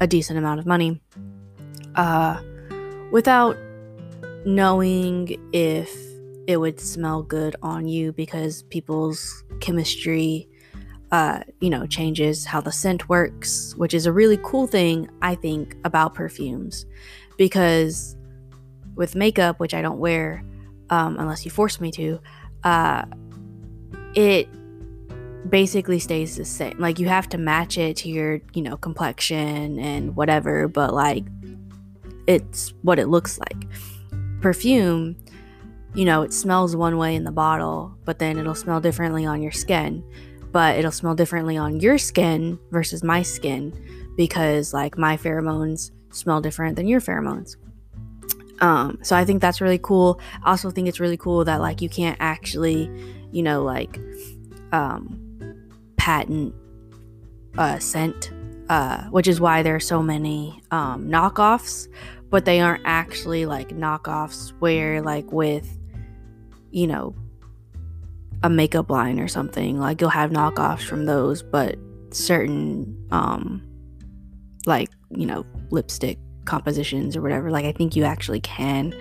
a 0.00 0.06
decent 0.06 0.38
amount 0.38 0.58
of 0.58 0.66
money 0.66 1.00
uh 1.96 2.40
without 3.10 3.56
knowing 4.44 5.36
if 5.52 6.11
it 6.46 6.56
would 6.56 6.80
smell 6.80 7.22
good 7.22 7.56
on 7.62 7.86
you 7.86 8.12
because 8.12 8.62
people's 8.64 9.44
chemistry 9.60 10.48
uh 11.10 11.40
you 11.60 11.70
know 11.70 11.86
changes 11.86 12.44
how 12.44 12.60
the 12.60 12.72
scent 12.72 13.08
works 13.08 13.74
which 13.76 13.94
is 13.94 14.06
a 14.06 14.12
really 14.12 14.38
cool 14.42 14.66
thing 14.66 15.08
i 15.20 15.34
think 15.34 15.76
about 15.84 16.14
perfumes 16.14 16.86
because 17.36 18.16
with 18.94 19.14
makeup 19.14 19.60
which 19.60 19.74
i 19.74 19.82
don't 19.82 19.98
wear 19.98 20.44
um, 20.90 21.16
unless 21.18 21.44
you 21.44 21.50
force 21.50 21.80
me 21.80 21.90
to 21.90 22.20
uh, 22.64 23.04
it 24.14 24.48
basically 25.48 25.98
stays 25.98 26.36
the 26.36 26.44
same. 26.44 26.78
Like 26.78 26.98
you 26.98 27.08
have 27.08 27.28
to 27.30 27.38
match 27.38 27.78
it 27.78 27.96
to 27.98 28.08
your, 28.08 28.40
you 28.54 28.62
know, 28.62 28.76
complexion 28.76 29.78
and 29.78 30.14
whatever, 30.16 30.68
but 30.68 30.94
like 30.94 31.24
it's 32.26 32.72
what 32.82 32.98
it 32.98 33.08
looks 33.08 33.38
like. 33.38 33.68
Perfume, 34.40 35.16
you 35.94 36.04
know, 36.04 36.22
it 36.22 36.32
smells 36.32 36.74
one 36.74 36.96
way 36.96 37.14
in 37.14 37.24
the 37.24 37.32
bottle, 37.32 37.94
but 38.04 38.18
then 38.18 38.38
it'll 38.38 38.54
smell 38.54 38.80
differently 38.80 39.26
on 39.26 39.42
your 39.42 39.52
skin. 39.52 40.04
But 40.50 40.78
it'll 40.78 40.92
smell 40.92 41.14
differently 41.14 41.56
on 41.56 41.80
your 41.80 41.98
skin 41.98 42.58
versus 42.70 43.02
my 43.02 43.22
skin 43.22 43.72
because 44.16 44.74
like 44.74 44.98
my 44.98 45.16
pheromones 45.16 45.90
smell 46.10 46.40
different 46.40 46.76
than 46.76 46.86
your 46.86 47.00
pheromones. 47.00 47.56
Um, 48.60 48.98
so 49.02 49.16
I 49.16 49.24
think 49.24 49.40
that's 49.40 49.60
really 49.60 49.78
cool. 49.78 50.20
I 50.44 50.50
also 50.50 50.70
think 50.70 50.88
it's 50.88 51.00
really 51.00 51.16
cool 51.16 51.44
that 51.44 51.60
like 51.60 51.82
you 51.82 51.88
can't 51.88 52.16
actually, 52.20 52.90
you 53.32 53.42
know, 53.42 53.62
like 53.62 53.98
um, 54.72 55.18
patent 55.96 56.54
uh, 57.58 57.78
scent, 57.78 58.30
uh, 58.68 59.04
which 59.04 59.26
is 59.26 59.40
why 59.40 59.62
there 59.62 59.74
are 59.74 59.80
so 59.80 60.02
many 60.02 60.62
um, 60.70 61.08
knockoffs, 61.08 61.88
but 62.30 62.44
they 62.44 62.60
aren't 62.60 62.82
actually 62.84 63.46
like 63.46 63.70
knockoffs 63.70 64.52
where 64.60 65.02
like 65.02 65.30
with, 65.32 65.78
you 66.72 66.86
know, 66.86 67.14
a 68.42 68.50
makeup 68.50 68.90
line 68.90 69.20
or 69.20 69.28
something. 69.28 69.78
Like 69.78 70.00
you'll 70.00 70.10
have 70.10 70.30
knockoffs 70.30 70.82
from 70.82 71.06
those, 71.06 71.42
but 71.42 71.78
certain 72.10 73.06
um 73.10 73.62
like, 74.66 74.90
you 75.10 75.26
know, 75.26 75.44
lipstick 75.70 76.18
compositions 76.44 77.16
or 77.16 77.22
whatever. 77.22 77.50
Like 77.50 77.64
I 77.64 77.72
think 77.72 77.96
you 77.96 78.04
actually 78.04 78.40
can 78.40 78.94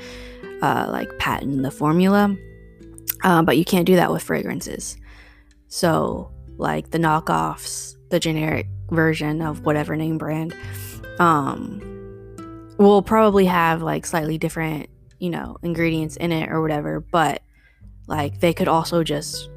uh, 0.62 0.88
like 0.90 1.18
patent 1.18 1.64
the 1.64 1.72
formula, 1.72 2.36
uh, 3.24 3.42
but 3.44 3.58
you 3.58 3.66
can't 3.66 3.86
do 3.86 3.96
that 3.96 4.12
with 4.12 4.24
fragrances. 4.24 4.98
So, 5.68 6.32
like 6.58 6.92
the 6.92 6.98
knockoffs, 6.98 7.96
the 8.10 8.20
generic 8.20 8.68
version 8.90 9.42
of 9.42 9.66
whatever 9.66 9.96
name 9.96 10.18
brand, 10.18 10.56
um, 11.20 11.82
will 12.78 13.02
probably 13.02 13.46
have 13.46 13.82
like 13.82 14.06
slightly 14.06 14.38
different, 14.38 14.90
you 15.20 15.30
know, 15.30 15.58
ingredients 15.64 16.16
in 16.18 16.32
it 16.32 16.50
or 16.50 16.62
whatever, 16.62 17.00
but 17.00 17.42
like 18.12 18.40
they 18.40 18.54
could 18.54 18.68
also 18.68 19.04
just 19.04 19.50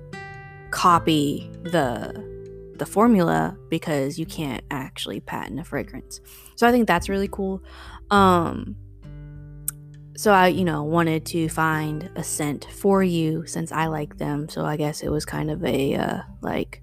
copy 0.71 1.51
the 1.63 2.25
the 2.77 2.87
formula 2.87 3.57
because 3.69 4.19
you 4.19 4.27
can't 4.27 4.65
actually 4.71 5.21
patent 5.21 5.61
a 5.61 5.65
fragrance. 5.65 6.21
So 6.57 6.67
I 6.67 6.73
think 6.73 6.89
that's 6.89 7.09
really 7.09 7.29
cool. 7.29 7.63
Um 8.11 8.77
so 10.17 10.33
I, 10.33 10.49
you 10.49 10.65
know, 10.65 10.85
wanted 10.85 11.27
to 11.27 11.49
find 11.49 12.09
a 12.15 12.23
scent 12.23 12.67
for 12.71 13.03
you 13.03 13.47
since 13.47 13.73
I 13.73 13.87
like 13.87 14.19
them. 14.19 14.49
So 14.49 14.65
I 14.65 14.77
guess 14.77 15.03
it 15.03 15.11
was 15.11 15.25
kind 15.25 15.51
of 15.51 15.65
a 15.65 15.97
uh, 15.97 16.19
like 16.41 16.83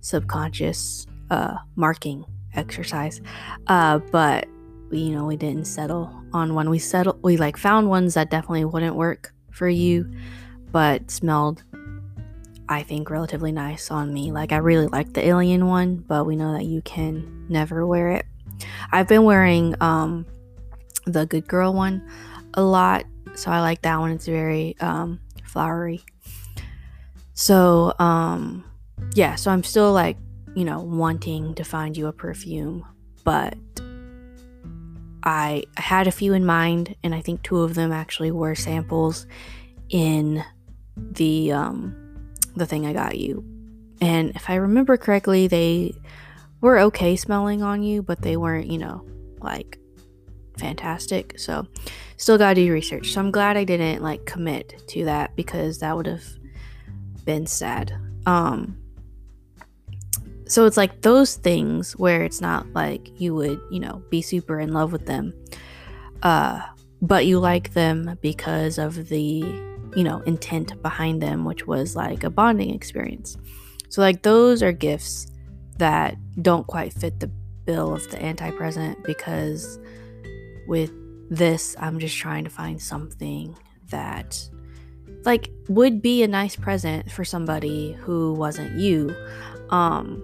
subconscious 0.00 1.06
uh, 1.30 1.56
marking 1.74 2.24
exercise. 2.54 3.20
Uh, 3.66 3.98
but 4.10 4.46
you 4.90 5.10
know, 5.10 5.26
we 5.26 5.36
didn't 5.36 5.66
settle 5.66 6.10
on 6.32 6.54
one. 6.54 6.70
We 6.70 6.78
settled. 6.78 7.22
We 7.22 7.36
like 7.36 7.56
found 7.56 7.90
ones 7.90 8.14
that 8.14 8.30
definitely 8.30 8.64
wouldn't 8.64 8.96
work 8.96 9.34
for 9.50 9.68
you, 9.68 10.10
but 10.76 11.10
smelled, 11.10 11.64
I 12.68 12.82
think, 12.82 13.08
relatively 13.08 13.50
nice 13.50 13.90
on 13.90 14.12
me. 14.12 14.30
Like 14.30 14.52
I 14.52 14.58
really 14.58 14.88
like 14.88 15.14
the 15.14 15.26
alien 15.26 15.68
one, 15.68 16.04
but 16.06 16.26
we 16.26 16.36
know 16.36 16.52
that 16.52 16.66
you 16.66 16.82
can 16.82 17.46
never 17.48 17.86
wear 17.86 18.10
it. 18.10 18.26
I've 18.92 19.08
been 19.08 19.24
wearing 19.24 19.74
um, 19.80 20.26
the 21.06 21.24
good 21.24 21.48
girl 21.48 21.72
one 21.72 22.06
a 22.52 22.62
lot. 22.62 23.06
So 23.36 23.50
I 23.50 23.62
like 23.62 23.80
that 23.82 23.98
one. 23.98 24.10
It's 24.10 24.26
very 24.26 24.76
um, 24.80 25.18
flowery. 25.44 26.04
So, 27.32 27.94
um, 27.98 28.62
yeah, 29.14 29.36
so 29.36 29.50
I'm 29.50 29.64
still 29.64 29.94
like, 29.94 30.18
you 30.54 30.66
know, 30.66 30.80
wanting 30.80 31.54
to 31.54 31.64
find 31.64 31.96
you 31.96 32.06
a 32.06 32.12
perfume, 32.12 32.84
but 33.24 33.56
I, 35.22 35.62
I 35.78 35.80
had 35.80 36.06
a 36.06 36.12
few 36.12 36.34
in 36.34 36.44
mind, 36.44 36.96
and 37.02 37.14
I 37.14 37.22
think 37.22 37.42
two 37.42 37.60
of 37.60 37.76
them 37.76 37.92
actually 37.92 38.30
were 38.30 38.54
samples 38.54 39.26
in 39.88 40.44
the 40.96 41.52
um, 41.52 41.94
the 42.56 42.66
thing 42.66 42.86
I 42.86 42.92
got 42.92 43.18
you. 43.18 43.44
And 44.00 44.30
if 44.36 44.50
I 44.50 44.56
remember 44.56 44.96
correctly, 44.96 45.46
they 45.46 45.94
were 46.60 46.78
okay 46.80 47.16
smelling 47.16 47.62
on 47.62 47.82
you, 47.82 48.02
but 48.02 48.22
they 48.22 48.36
weren't, 48.36 48.66
you 48.66 48.78
know, 48.78 49.06
like 49.40 49.78
fantastic. 50.58 51.38
So 51.38 51.66
still 52.16 52.38
gotta 52.38 52.54
do 52.56 52.72
research. 52.72 53.12
So 53.12 53.20
I'm 53.20 53.30
glad 53.30 53.56
I 53.56 53.64
didn't 53.64 54.02
like 54.02 54.24
commit 54.26 54.82
to 54.88 55.04
that 55.04 55.36
because 55.36 55.78
that 55.78 55.96
would 55.96 56.06
have 56.06 56.24
been 57.24 57.46
sad. 57.46 57.92
Um 58.26 58.78
so 60.48 60.64
it's 60.64 60.76
like 60.76 61.02
those 61.02 61.34
things 61.34 61.96
where 61.96 62.22
it's 62.22 62.40
not 62.40 62.72
like 62.72 63.20
you 63.20 63.34
would, 63.34 63.60
you 63.70 63.80
know, 63.80 64.02
be 64.10 64.22
super 64.22 64.60
in 64.60 64.72
love 64.72 64.92
with 64.92 65.06
them. 65.06 65.32
Uh 66.22 66.62
but 67.02 67.26
you 67.26 67.38
like 67.38 67.74
them 67.74 68.18
because 68.22 68.78
of 68.78 69.08
the, 69.08 69.42
you 69.96 70.04
know, 70.04 70.20
intent 70.20 70.80
behind 70.82 71.22
them, 71.22 71.46
which 71.46 71.66
was 71.66 71.96
like 71.96 72.22
a 72.22 72.30
bonding 72.30 72.72
experience. 72.72 73.36
So 73.88 74.02
like 74.02 74.22
those 74.22 74.62
are 74.62 74.70
gifts 74.70 75.26
that 75.78 76.16
don't 76.42 76.66
quite 76.66 76.92
fit 76.92 77.18
the 77.18 77.28
bill 77.64 77.94
of 77.94 78.08
the 78.10 78.20
anti-present 78.20 79.02
because 79.04 79.78
with 80.68 80.92
this, 81.30 81.74
I'm 81.80 81.98
just 81.98 82.16
trying 82.16 82.44
to 82.44 82.50
find 82.50 82.80
something 82.80 83.56
that 83.88 84.38
like 85.24 85.50
would 85.68 86.02
be 86.02 86.22
a 86.22 86.28
nice 86.28 86.56
present 86.56 87.10
for 87.10 87.24
somebody 87.24 87.92
who 87.92 88.34
wasn't 88.34 88.78
you. 88.78 89.16
Um 89.70 90.22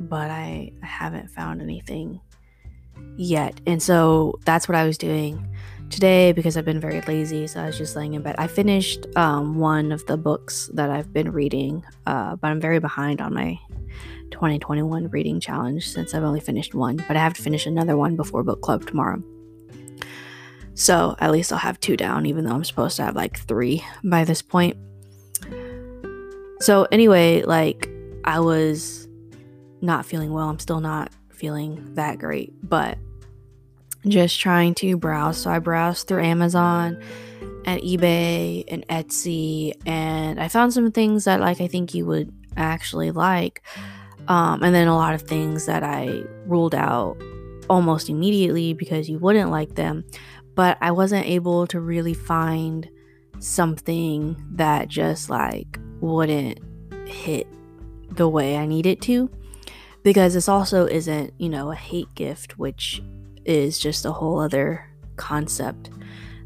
but 0.00 0.30
I 0.30 0.72
haven't 0.82 1.30
found 1.30 1.60
anything 1.60 2.20
yet. 3.16 3.60
And 3.66 3.82
so 3.82 4.38
that's 4.46 4.68
what 4.68 4.74
I 4.74 4.84
was 4.84 4.96
doing 4.96 5.51
today 5.92 6.32
because 6.32 6.56
I've 6.56 6.64
been 6.64 6.80
very 6.80 7.00
lazy. 7.02 7.46
So 7.46 7.60
I 7.60 7.66
was 7.66 7.78
just 7.78 7.94
laying 7.94 8.14
in 8.14 8.22
bed. 8.22 8.34
I 8.38 8.46
finished 8.46 9.06
um, 9.16 9.58
one 9.58 9.92
of 9.92 10.04
the 10.06 10.16
books 10.16 10.70
that 10.74 10.90
I've 10.90 11.12
been 11.12 11.30
reading, 11.30 11.84
uh, 12.06 12.36
but 12.36 12.48
I'm 12.48 12.60
very 12.60 12.80
behind 12.80 13.20
on 13.20 13.34
my 13.34 13.58
2021 14.30 15.08
reading 15.10 15.38
challenge 15.38 15.88
since 15.88 16.14
I've 16.14 16.24
only 16.24 16.40
finished 16.40 16.74
one. 16.74 16.96
But 16.96 17.16
I 17.16 17.20
have 17.20 17.34
to 17.34 17.42
finish 17.42 17.66
another 17.66 17.96
one 17.96 18.16
before 18.16 18.42
book 18.42 18.62
club 18.62 18.86
tomorrow. 18.86 19.22
So 20.74 21.14
at 21.20 21.30
least 21.30 21.52
I'll 21.52 21.58
have 21.58 21.78
two 21.80 21.96
down, 21.96 22.26
even 22.26 22.44
though 22.44 22.54
I'm 22.54 22.64
supposed 22.64 22.96
to 22.96 23.04
have 23.04 23.14
like 23.14 23.38
three 23.38 23.84
by 24.02 24.24
this 24.24 24.42
point. 24.42 24.76
So, 26.60 26.86
anyway, 26.92 27.42
like 27.42 27.88
I 28.24 28.40
was 28.40 29.08
not 29.80 30.06
feeling 30.06 30.32
well. 30.32 30.48
I'm 30.48 30.58
still 30.58 30.80
not 30.80 31.12
feeling 31.30 31.94
that 31.94 32.18
great, 32.18 32.52
but 32.62 32.98
just 34.06 34.40
trying 34.40 34.74
to 34.76 34.96
browse. 34.96 35.38
So, 35.38 35.50
I 35.50 35.58
browsed 35.58 36.08
through 36.08 36.24
Amazon 36.24 37.02
and 37.64 37.80
eBay 37.80 38.64
and 38.68 38.86
Etsy, 38.88 39.72
and 39.86 40.40
I 40.40 40.48
found 40.48 40.72
some 40.72 40.90
things 40.92 41.24
that 41.24 41.40
like 41.40 41.60
I 41.60 41.68
think 41.68 41.94
you 41.94 42.06
would 42.06 42.32
actually 42.56 43.10
like. 43.10 43.62
Um, 44.28 44.62
and 44.62 44.72
then 44.72 44.86
a 44.86 44.94
lot 44.94 45.14
of 45.14 45.22
things 45.22 45.66
that 45.66 45.82
I 45.82 46.22
ruled 46.46 46.76
out 46.76 47.16
almost 47.68 48.08
immediately 48.08 48.72
because 48.72 49.08
you 49.08 49.18
wouldn't 49.18 49.50
like 49.50 49.74
them 49.74 50.04
but 50.54 50.78
I 50.80 50.90
wasn't 50.90 51.26
able 51.26 51.66
to 51.68 51.80
really 51.80 52.14
find 52.14 52.88
something 53.38 54.36
that 54.52 54.88
just 54.88 55.30
like 55.30 55.78
wouldn't 56.00 56.60
hit 57.06 57.46
the 58.10 58.28
way 58.28 58.56
I 58.56 58.66
need 58.66 58.86
it 58.86 59.00
to 59.02 59.30
because 60.02 60.34
this 60.34 60.48
also 60.48 60.86
isn't, 60.86 61.32
you 61.38 61.48
know, 61.48 61.70
a 61.70 61.76
hate 61.76 62.14
gift, 62.14 62.58
which 62.58 63.02
is 63.44 63.78
just 63.78 64.04
a 64.04 64.12
whole 64.12 64.38
other 64.38 64.88
concept 65.16 65.90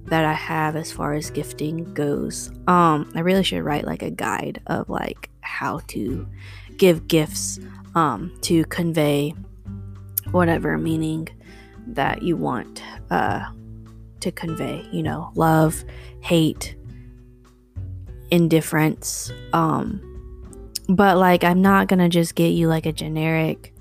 that 0.06 0.24
I 0.24 0.32
have 0.32 0.76
as 0.76 0.92
far 0.92 1.14
as 1.14 1.30
gifting 1.30 1.92
goes. 1.94 2.50
Um, 2.66 3.10
I 3.14 3.20
really 3.20 3.42
should 3.42 3.62
write 3.62 3.84
like 3.84 4.02
a 4.02 4.10
guide 4.10 4.60
of 4.66 4.88
like 4.88 5.30
how 5.40 5.80
to 5.88 6.26
give 6.76 7.08
gifts 7.08 7.58
um 7.94 8.36
to 8.42 8.64
convey 8.66 9.34
whatever 10.30 10.76
meaning 10.76 11.26
that 11.86 12.22
you 12.22 12.36
want 12.36 12.82
uh 13.10 13.50
to 14.20 14.30
convey, 14.32 14.86
you 14.92 15.02
know, 15.02 15.30
love, 15.34 15.84
hate, 16.20 16.76
indifference. 18.30 19.32
Um 19.52 20.02
but 20.88 21.16
like 21.16 21.42
I'm 21.42 21.62
not 21.62 21.88
to 21.88 22.08
just 22.08 22.34
get 22.34 22.48
you 22.48 22.68
like 22.68 22.86
a 22.86 22.92
generic, 22.92 23.74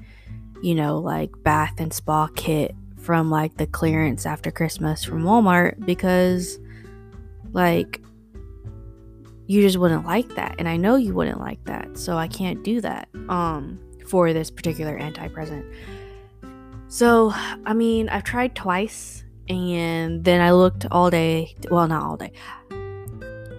you 0.62 0.74
know, 0.74 1.00
like 1.00 1.32
bath 1.44 1.76
and 1.80 1.94
spa 1.94 2.28
kit 2.36 2.76
from 3.06 3.30
like 3.30 3.56
the 3.58 3.68
clearance 3.68 4.26
after 4.26 4.50
Christmas 4.50 5.04
from 5.04 5.24
Walmart 5.24 5.86
because 5.86 6.60
like 7.54 8.02
you 9.46 9.62
just 9.62 9.78
wouldn't 9.78 10.06
like 10.06 10.28
that 10.36 10.56
and 10.58 10.68
I 10.68 10.76
know 10.76 10.96
you 10.96 11.14
wouldn't 11.14 11.40
like 11.40 11.64
that. 11.66 11.98
So 11.98 12.18
I 12.18 12.28
can't 12.28 12.64
do 12.64 12.82
that 12.82 13.08
um 13.30 13.80
for 14.08 14.34
this 14.34 14.50
particular 14.50 14.98
anti-present. 14.98 15.66
So, 16.88 17.32
I 17.34 17.74
mean, 17.74 18.10
I've 18.10 18.24
tried 18.24 18.56
twice 18.56 19.24
and 19.48 20.24
then 20.24 20.42
I 20.42 20.52
looked 20.52 20.86
all 20.92 21.10
day. 21.10 21.56
Well, 21.70 21.88
not 21.88 22.04
all 22.04 22.18
day. 22.18 22.32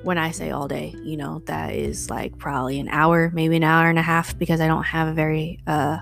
When 0.03 0.19
I 0.19 0.31
say 0.31 0.51
all 0.51 0.69
day, 0.69 0.95
you 1.03 1.17
know, 1.17 1.43
that 1.47 1.75
is 1.75 2.11
like 2.11 2.39
probably 2.39 2.79
an 2.81 2.89
hour, 2.89 3.31
maybe 3.35 3.57
an 3.57 3.65
hour 3.65 3.89
and 3.89 3.99
a 3.99 4.03
half 4.03 4.39
because 4.39 4.61
I 4.61 4.67
don't 4.67 4.85
have 4.85 5.09
a 5.09 5.13
very 5.13 5.61
uh, 5.67 5.99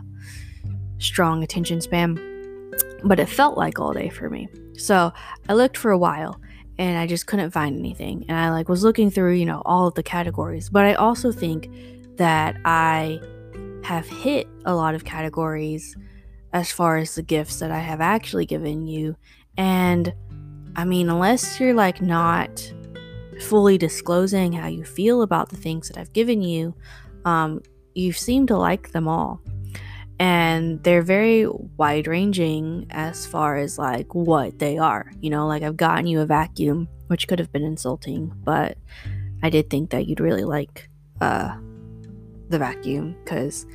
strong 0.98 1.42
attention 1.42 1.80
span. 1.80 2.33
But 3.04 3.20
it 3.20 3.28
felt 3.28 3.56
like 3.56 3.78
all 3.78 3.92
day 3.92 4.08
for 4.08 4.30
me. 4.30 4.48
So 4.76 5.12
I 5.48 5.54
looked 5.54 5.76
for 5.76 5.90
a 5.90 5.98
while 5.98 6.40
and 6.78 6.98
I 6.98 7.06
just 7.06 7.26
couldn't 7.26 7.50
find 7.50 7.78
anything. 7.78 8.24
And 8.28 8.36
I 8.38 8.50
like 8.50 8.68
was 8.68 8.82
looking 8.82 9.10
through, 9.10 9.34
you 9.34 9.44
know, 9.44 9.62
all 9.64 9.86
of 9.86 9.94
the 9.94 10.02
categories. 10.02 10.70
But 10.70 10.84
I 10.86 10.94
also 10.94 11.30
think 11.30 11.68
that 12.16 12.56
I 12.64 13.20
have 13.84 14.08
hit 14.08 14.48
a 14.64 14.74
lot 14.74 14.94
of 14.94 15.04
categories 15.04 15.96
as 16.52 16.72
far 16.72 16.96
as 16.96 17.14
the 17.14 17.22
gifts 17.22 17.58
that 17.58 17.70
I 17.70 17.80
have 17.80 18.00
actually 18.00 18.46
given 18.46 18.86
you 18.86 19.16
and 19.56 20.12
I 20.76 20.84
mean, 20.84 21.08
unless 21.08 21.60
you're 21.60 21.74
like 21.74 22.02
not 22.02 22.72
fully 23.40 23.78
disclosing 23.78 24.52
how 24.52 24.66
you 24.66 24.84
feel 24.84 25.22
about 25.22 25.48
the 25.50 25.56
things 25.56 25.88
that 25.88 25.98
I've 25.98 26.12
given 26.12 26.42
you, 26.42 26.74
um, 27.24 27.62
you 27.94 28.12
seem 28.12 28.46
to 28.48 28.56
like 28.56 28.90
them 28.90 29.06
all. 29.06 29.40
And 30.18 30.82
they're 30.84 31.02
very 31.02 31.46
wide 31.46 32.06
ranging 32.06 32.86
as 32.90 33.26
far 33.26 33.56
as 33.56 33.78
like 33.78 34.14
what 34.14 34.58
they 34.58 34.78
are. 34.78 35.12
You 35.20 35.30
know, 35.30 35.46
like 35.46 35.62
I've 35.62 35.76
gotten 35.76 36.06
you 36.06 36.20
a 36.20 36.26
vacuum, 36.26 36.88
which 37.08 37.26
could 37.26 37.38
have 37.38 37.52
been 37.52 37.64
insulting, 37.64 38.32
but 38.44 38.78
I 39.42 39.50
did 39.50 39.68
think 39.70 39.90
that 39.90 40.06
you'd 40.06 40.20
really 40.20 40.44
like 40.44 40.88
uh, 41.20 41.56
the 42.48 42.58
vacuum 42.58 43.16
because 43.24 43.66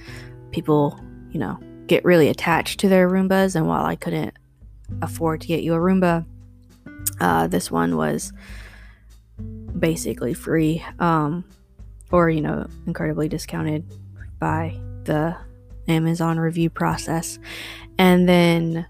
people, 0.52 1.00
you 1.32 1.40
know, 1.40 1.60
get 1.88 2.06
really 2.06 2.30
attached 2.30 2.80
to 2.80 2.90
their 2.90 3.10
Roombas. 3.10 3.56
And 3.56 3.68
while 3.68 3.86
I 3.86 3.96
couldn't 3.96 4.34
afford 5.02 5.42
to 5.42 5.48
get 5.48 5.64
you 5.64 5.74
a 5.74 5.78
Roomba. 5.78 6.26
Uh, 7.20 7.48
this 7.48 7.70
one 7.70 7.98
was 7.98 8.32
basically 9.78 10.34
free 10.34 10.84
um, 11.00 11.44
or, 12.12 12.30
you 12.30 12.42
know, 12.42 12.68
incredibly 12.88 13.28
discounted 13.30 13.86
by 14.40 14.78
the 15.04 15.36
Amazon 15.90 16.40
review 16.40 16.70
process. 16.70 17.40
And 17.98 18.28
then, 18.28 18.86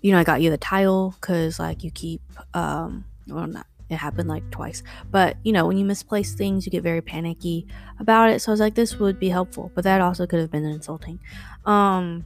you 0.00 0.12
know, 0.12 0.18
I 0.18 0.24
got 0.24 0.40
you 0.40 0.50
the 0.50 0.58
tile 0.58 1.14
because, 1.20 1.58
like, 1.58 1.84
you 1.84 1.90
keep, 1.90 2.22
um, 2.54 3.04
well, 3.26 3.46
not, 3.46 3.66
it 3.90 3.96
happened 3.96 4.28
like 4.28 4.48
twice, 4.52 4.84
but 5.10 5.36
you 5.42 5.52
know, 5.52 5.66
when 5.66 5.76
you 5.76 5.84
misplace 5.84 6.34
things, 6.34 6.64
you 6.64 6.70
get 6.70 6.84
very 6.84 7.02
panicky 7.02 7.66
about 7.98 8.30
it. 8.30 8.40
So 8.40 8.50
I 8.50 8.54
was 8.54 8.60
like, 8.60 8.76
this 8.76 8.98
would 9.00 9.18
be 9.18 9.28
helpful, 9.28 9.72
but 9.74 9.82
that 9.82 10.00
also 10.00 10.26
could 10.26 10.38
have 10.38 10.50
been 10.50 10.64
insulting. 10.64 11.18
Um, 11.66 12.24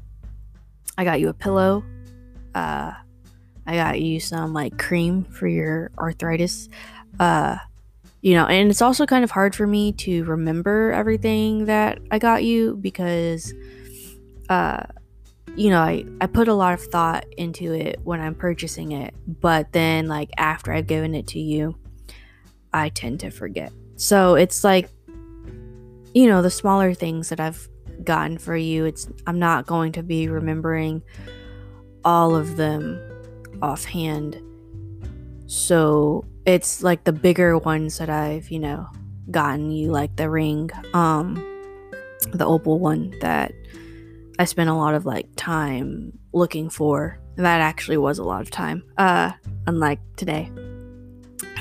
I 0.98 1.04
got 1.04 1.20
you 1.20 1.30
a 1.30 1.34
pillow. 1.34 1.82
Uh, 2.54 2.92
I 3.66 3.76
got 3.76 4.00
you 4.00 4.20
some 4.20 4.52
like 4.52 4.78
cream 4.78 5.24
for 5.24 5.48
your 5.48 5.90
arthritis. 5.98 6.68
Uh, 7.18 7.56
you 8.24 8.32
know, 8.32 8.46
and 8.46 8.70
it's 8.70 8.80
also 8.80 9.04
kind 9.04 9.22
of 9.22 9.30
hard 9.30 9.54
for 9.54 9.66
me 9.66 9.92
to 9.92 10.24
remember 10.24 10.92
everything 10.92 11.66
that 11.66 11.98
I 12.10 12.18
got 12.18 12.42
you 12.42 12.74
because, 12.74 13.52
uh, 14.48 14.84
you 15.56 15.68
know, 15.68 15.82
I, 15.82 16.06
I 16.22 16.26
put 16.26 16.48
a 16.48 16.54
lot 16.54 16.72
of 16.72 16.82
thought 16.84 17.26
into 17.36 17.74
it 17.74 18.00
when 18.02 18.22
I'm 18.22 18.34
purchasing 18.34 18.92
it, 18.92 19.12
but 19.26 19.72
then, 19.72 20.08
like, 20.08 20.30
after 20.38 20.72
I've 20.72 20.86
given 20.86 21.14
it 21.14 21.26
to 21.28 21.38
you, 21.38 21.76
I 22.72 22.88
tend 22.88 23.20
to 23.20 23.30
forget. 23.30 23.74
So 23.96 24.36
it's 24.36 24.64
like, 24.64 24.88
you 26.14 26.26
know, 26.26 26.40
the 26.40 26.50
smaller 26.50 26.94
things 26.94 27.28
that 27.28 27.40
I've 27.40 27.68
gotten 28.04 28.38
for 28.38 28.56
you, 28.56 28.86
it's, 28.86 29.06
I'm 29.26 29.38
not 29.38 29.66
going 29.66 29.92
to 29.92 30.02
be 30.02 30.30
remembering 30.30 31.02
all 32.06 32.34
of 32.34 32.56
them 32.56 32.98
offhand. 33.60 34.40
So 35.44 36.24
it's 36.46 36.82
like 36.82 37.04
the 37.04 37.12
bigger 37.12 37.56
ones 37.58 37.98
that 37.98 38.10
I've, 38.10 38.50
you 38.50 38.58
know, 38.58 38.88
gotten 39.30 39.70
you, 39.70 39.90
like 39.90 40.16
the 40.16 40.28
ring, 40.28 40.70
um, 40.92 41.34
the 42.32 42.44
opal 42.44 42.78
one 42.78 43.14
that 43.20 43.52
I 44.38 44.44
spent 44.44 44.68
a 44.68 44.74
lot 44.74 44.94
of 44.94 45.06
like 45.06 45.28
time 45.36 46.18
looking 46.32 46.68
for. 46.68 47.18
That 47.36 47.60
actually 47.60 47.96
was 47.96 48.18
a 48.18 48.24
lot 48.24 48.42
of 48.42 48.50
time, 48.50 48.84
uh, 48.98 49.32
unlike 49.66 50.00
today. 50.16 50.50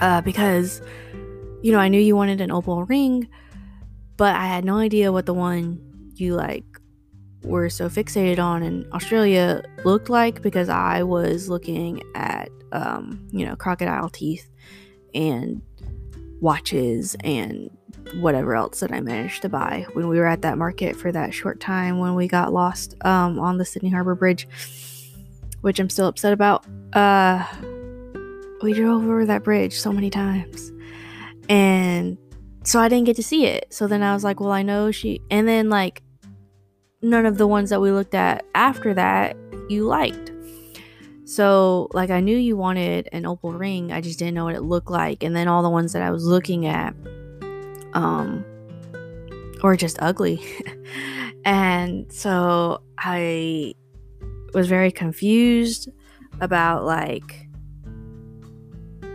Uh, 0.01 0.21
because, 0.21 0.81
you 1.61 1.71
know, 1.71 1.79
I 1.79 1.87
knew 1.87 1.99
you 1.99 2.15
wanted 2.15 2.41
an 2.41 2.51
opal 2.51 2.83
ring, 2.85 3.27
but 4.17 4.35
I 4.35 4.45
had 4.45 4.65
no 4.65 4.77
idea 4.77 5.11
what 5.11 5.25
the 5.25 5.33
one 5.33 5.79
you 6.15 6.35
like 6.35 6.65
were 7.43 7.69
so 7.69 7.89
fixated 7.89 8.39
on 8.39 8.63
in 8.63 8.85
Australia 8.93 9.63
looked 9.83 10.09
like 10.09 10.41
because 10.41 10.69
I 10.69 11.03
was 11.03 11.49
looking 11.49 12.03
at, 12.15 12.49
um, 12.73 13.27
you 13.31 13.45
know, 13.45 13.55
crocodile 13.55 14.09
teeth 14.09 14.49
and 15.15 15.61
watches 16.41 17.15
and 17.23 17.69
whatever 18.15 18.55
else 18.55 18.81
that 18.81 18.91
I 18.91 18.99
managed 18.99 19.41
to 19.43 19.49
buy 19.49 19.85
when 19.93 20.09
we 20.09 20.19
were 20.19 20.25
at 20.25 20.41
that 20.41 20.57
market 20.57 20.95
for 20.95 21.11
that 21.11 21.33
short 21.33 21.59
time 21.59 21.99
when 21.99 22.15
we 22.15 22.27
got 22.27 22.51
lost 22.51 22.95
um, 23.05 23.39
on 23.39 23.57
the 23.57 23.65
Sydney 23.65 23.89
Harbor 23.89 24.15
Bridge, 24.15 24.47
which 25.61 25.79
I'm 25.79 25.89
still 25.89 26.07
upset 26.07 26.33
about. 26.33 26.65
Uh, 26.91 27.45
we 28.61 28.73
drove 28.73 29.03
over 29.03 29.25
that 29.25 29.43
bridge 29.43 29.79
so 29.79 29.93
many 29.93 30.09
times, 30.09 30.71
and 31.47 32.17
so 32.63 32.79
I 32.79 32.89
didn't 32.89 33.05
get 33.05 33.15
to 33.17 33.23
see 33.23 33.45
it. 33.45 33.67
So 33.69 33.87
then 33.87 34.03
I 34.03 34.13
was 34.13 34.23
like, 34.23 34.39
well, 34.39 34.51
I 34.51 34.63
know 34.63 34.91
she, 34.91 35.21
and 35.29 35.47
then 35.47 35.69
like 35.69 36.01
none 37.01 37.25
of 37.25 37.37
the 37.37 37.47
ones 37.47 37.69
that 37.69 37.81
we 37.81 37.91
looked 37.91 38.15
at 38.15 38.45
after 38.55 38.93
that 38.93 39.37
you 39.69 39.85
liked. 39.85 40.32
So, 41.33 41.87
like, 41.93 42.11
I 42.11 42.19
knew 42.19 42.37
you 42.37 42.55
wanted 42.55 43.09
an 43.11 43.25
opal 43.25 43.53
ring, 43.53 43.91
I 43.91 44.01
just 44.01 44.19
didn't 44.19 44.35
know 44.35 44.43
what 44.43 44.53
it 44.53 44.61
looked 44.61 44.91
like. 44.91 45.23
And 45.23 45.35
then 45.35 45.47
all 45.47 45.63
the 45.63 45.69
ones 45.69 45.91
that 45.93 46.03
I 46.03 46.11
was 46.11 46.25
looking 46.25 46.67
at, 46.67 46.93
um, 47.93 48.45
were 49.63 49.75
just 49.75 49.97
ugly. 49.99 50.45
and 51.43 52.05
so 52.13 52.83
I 52.99 53.73
was 54.53 54.67
very 54.67 54.91
confused 54.91 55.89
about, 56.39 56.85
like, 56.85 57.47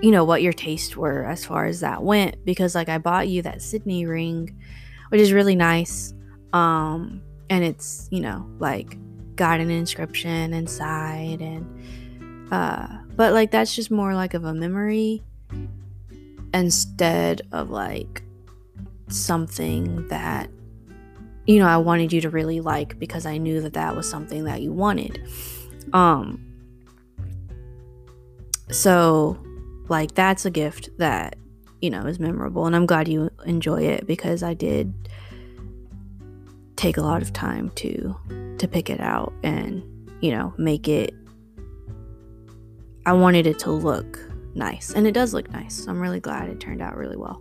you 0.02 0.10
know, 0.10 0.24
what 0.24 0.42
your 0.42 0.52
tastes 0.52 0.96
were 0.96 1.24
as 1.24 1.44
far 1.44 1.66
as 1.66 1.78
that 1.80 2.02
went. 2.02 2.44
Because, 2.44 2.74
like, 2.74 2.88
I 2.88 2.98
bought 2.98 3.28
you 3.28 3.42
that 3.42 3.62
Sydney 3.62 4.06
ring, 4.06 4.58
which 5.10 5.20
is 5.20 5.32
really 5.32 5.54
nice. 5.54 6.12
Um, 6.52 7.22
and 7.48 7.62
it's, 7.62 8.08
you 8.10 8.18
know, 8.18 8.44
like, 8.58 8.98
got 9.36 9.60
an 9.60 9.70
inscription 9.70 10.52
inside 10.52 11.40
and 11.40 11.64
uh 12.50 12.88
but 13.16 13.32
like 13.32 13.50
that's 13.50 13.74
just 13.74 13.90
more 13.90 14.14
like 14.14 14.34
of 14.34 14.44
a 14.44 14.54
memory 14.54 15.22
instead 16.54 17.42
of 17.52 17.70
like 17.70 18.22
something 19.08 20.06
that 20.08 20.50
you 21.46 21.58
know 21.58 21.66
I 21.66 21.76
wanted 21.78 22.12
you 22.12 22.20
to 22.22 22.30
really 22.30 22.60
like 22.60 22.98
because 22.98 23.26
I 23.26 23.38
knew 23.38 23.60
that 23.62 23.72
that 23.74 23.96
was 23.96 24.08
something 24.08 24.44
that 24.44 24.62
you 24.62 24.72
wanted. 24.72 25.22
Um 25.92 26.44
so 28.70 29.38
like 29.88 30.14
that's 30.14 30.44
a 30.44 30.50
gift 30.50 30.90
that 30.98 31.36
you 31.80 31.90
know 31.90 32.02
is 32.02 32.18
memorable 32.18 32.66
and 32.66 32.76
I'm 32.76 32.86
glad 32.86 33.08
you 33.08 33.30
enjoy 33.46 33.82
it 33.82 34.06
because 34.06 34.42
I 34.42 34.54
did 34.54 34.92
take 36.76 36.96
a 36.96 37.02
lot 37.02 37.22
of 37.22 37.32
time 37.32 37.70
to 37.70 38.14
to 38.58 38.68
pick 38.68 38.90
it 38.90 39.00
out 39.00 39.32
and 39.42 39.82
you 40.20 40.30
know 40.30 40.52
make 40.58 40.88
it 40.88 41.14
I 43.08 43.12
wanted 43.12 43.46
it 43.46 43.58
to 43.60 43.70
look 43.70 44.20
nice 44.54 44.92
and 44.92 45.06
it 45.06 45.12
does 45.12 45.32
look 45.32 45.50
nice. 45.50 45.82
So 45.82 45.90
I'm 45.90 45.98
really 45.98 46.20
glad 46.20 46.50
it 46.50 46.60
turned 46.60 46.82
out 46.82 46.94
really 46.94 47.16
well. 47.16 47.40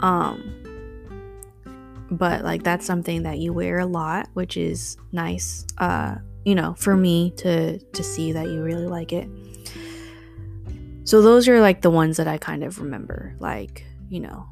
Um 0.00 0.52
but 2.10 2.44
like 2.44 2.62
that's 2.62 2.84
something 2.84 3.22
that 3.22 3.38
you 3.38 3.54
wear 3.54 3.78
a 3.78 3.86
lot 3.86 4.28
which 4.34 4.58
is 4.58 4.98
nice 5.12 5.66
uh 5.78 6.16
you 6.44 6.54
know 6.54 6.74
for 6.78 6.96
me 6.96 7.30
to 7.36 7.78
to 7.78 8.02
see 8.02 8.32
that 8.32 8.48
you 8.48 8.62
really 8.62 8.86
like 8.86 9.14
it. 9.14 9.30
So 11.04 11.22
those 11.22 11.48
are 11.48 11.58
like 11.58 11.80
the 11.80 11.90
ones 11.90 12.18
that 12.18 12.28
I 12.28 12.36
kind 12.36 12.62
of 12.62 12.78
remember 12.78 13.34
like 13.38 13.86
you 14.10 14.20
know 14.20 14.46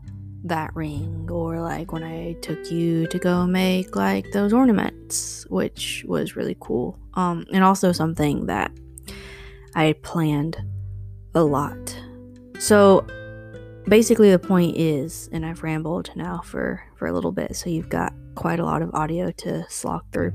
that 0.45 0.75
ring 0.75 1.29
or 1.31 1.61
like 1.61 1.93
when 1.93 2.03
I 2.03 2.33
took 2.41 2.71
you 2.71 3.07
to 3.09 3.19
go 3.19 3.47
make 3.47 3.95
like 3.95 4.33
those 4.33 4.55
ornaments 4.55 5.45
which 5.51 6.03
was 6.09 6.35
really 6.35 6.57
cool. 6.61 6.99
Um 7.13 7.45
and 7.53 7.63
also 7.63 7.93
something 7.93 8.47
that 8.47 8.73
I 9.77 9.93
planned 10.03 10.57
a 11.35 11.45
lot. 11.45 12.01
So 12.59 13.07
basically 13.87 14.31
the 14.31 14.39
point 14.39 14.77
is 14.77 15.29
and 15.33 15.45
I've 15.45 15.63
rambled 15.63 16.11
now 16.17 16.41
for 16.43 16.83
for 16.97 17.07
a 17.07 17.13
little 17.13 17.31
bit 17.31 17.55
so 17.55 17.71
you've 17.71 17.91
got 17.91 18.13
quite 18.35 18.59
a 18.59 18.65
lot 18.65 18.83
of 18.83 18.93
audio 18.95 19.31
to 19.33 19.65
slog 19.69 20.03
through. 20.13 20.33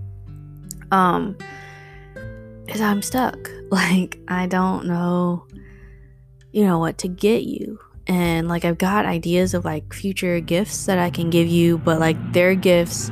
Um 0.92 1.36
is 2.68 2.80
I'm 2.80 3.02
stuck. 3.02 3.38
Like 3.72 4.20
I 4.28 4.48
don't 4.48 4.86
know 4.86 5.48
you 6.52 6.66
know 6.66 6.78
what 6.78 6.98
to 7.00 7.08
get 7.08 7.44
you. 7.44 7.80
And 8.06 8.48
like 8.50 8.66
I've 8.66 8.78
got 8.78 9.06
ideas 9.06 9.54
of 9.54 9.64
like 9.64 9.94
future 9.94 10.40
gifts 10.42 10.86
that 10.86 11.00
I 11.00 11.10
can 11.10 11.30
give 11.30 11.48
you, 11.48 11.78
but 11.78 12.00
like 12.00 12.18
they're 12.34 12.56
gifts 12.56 13.10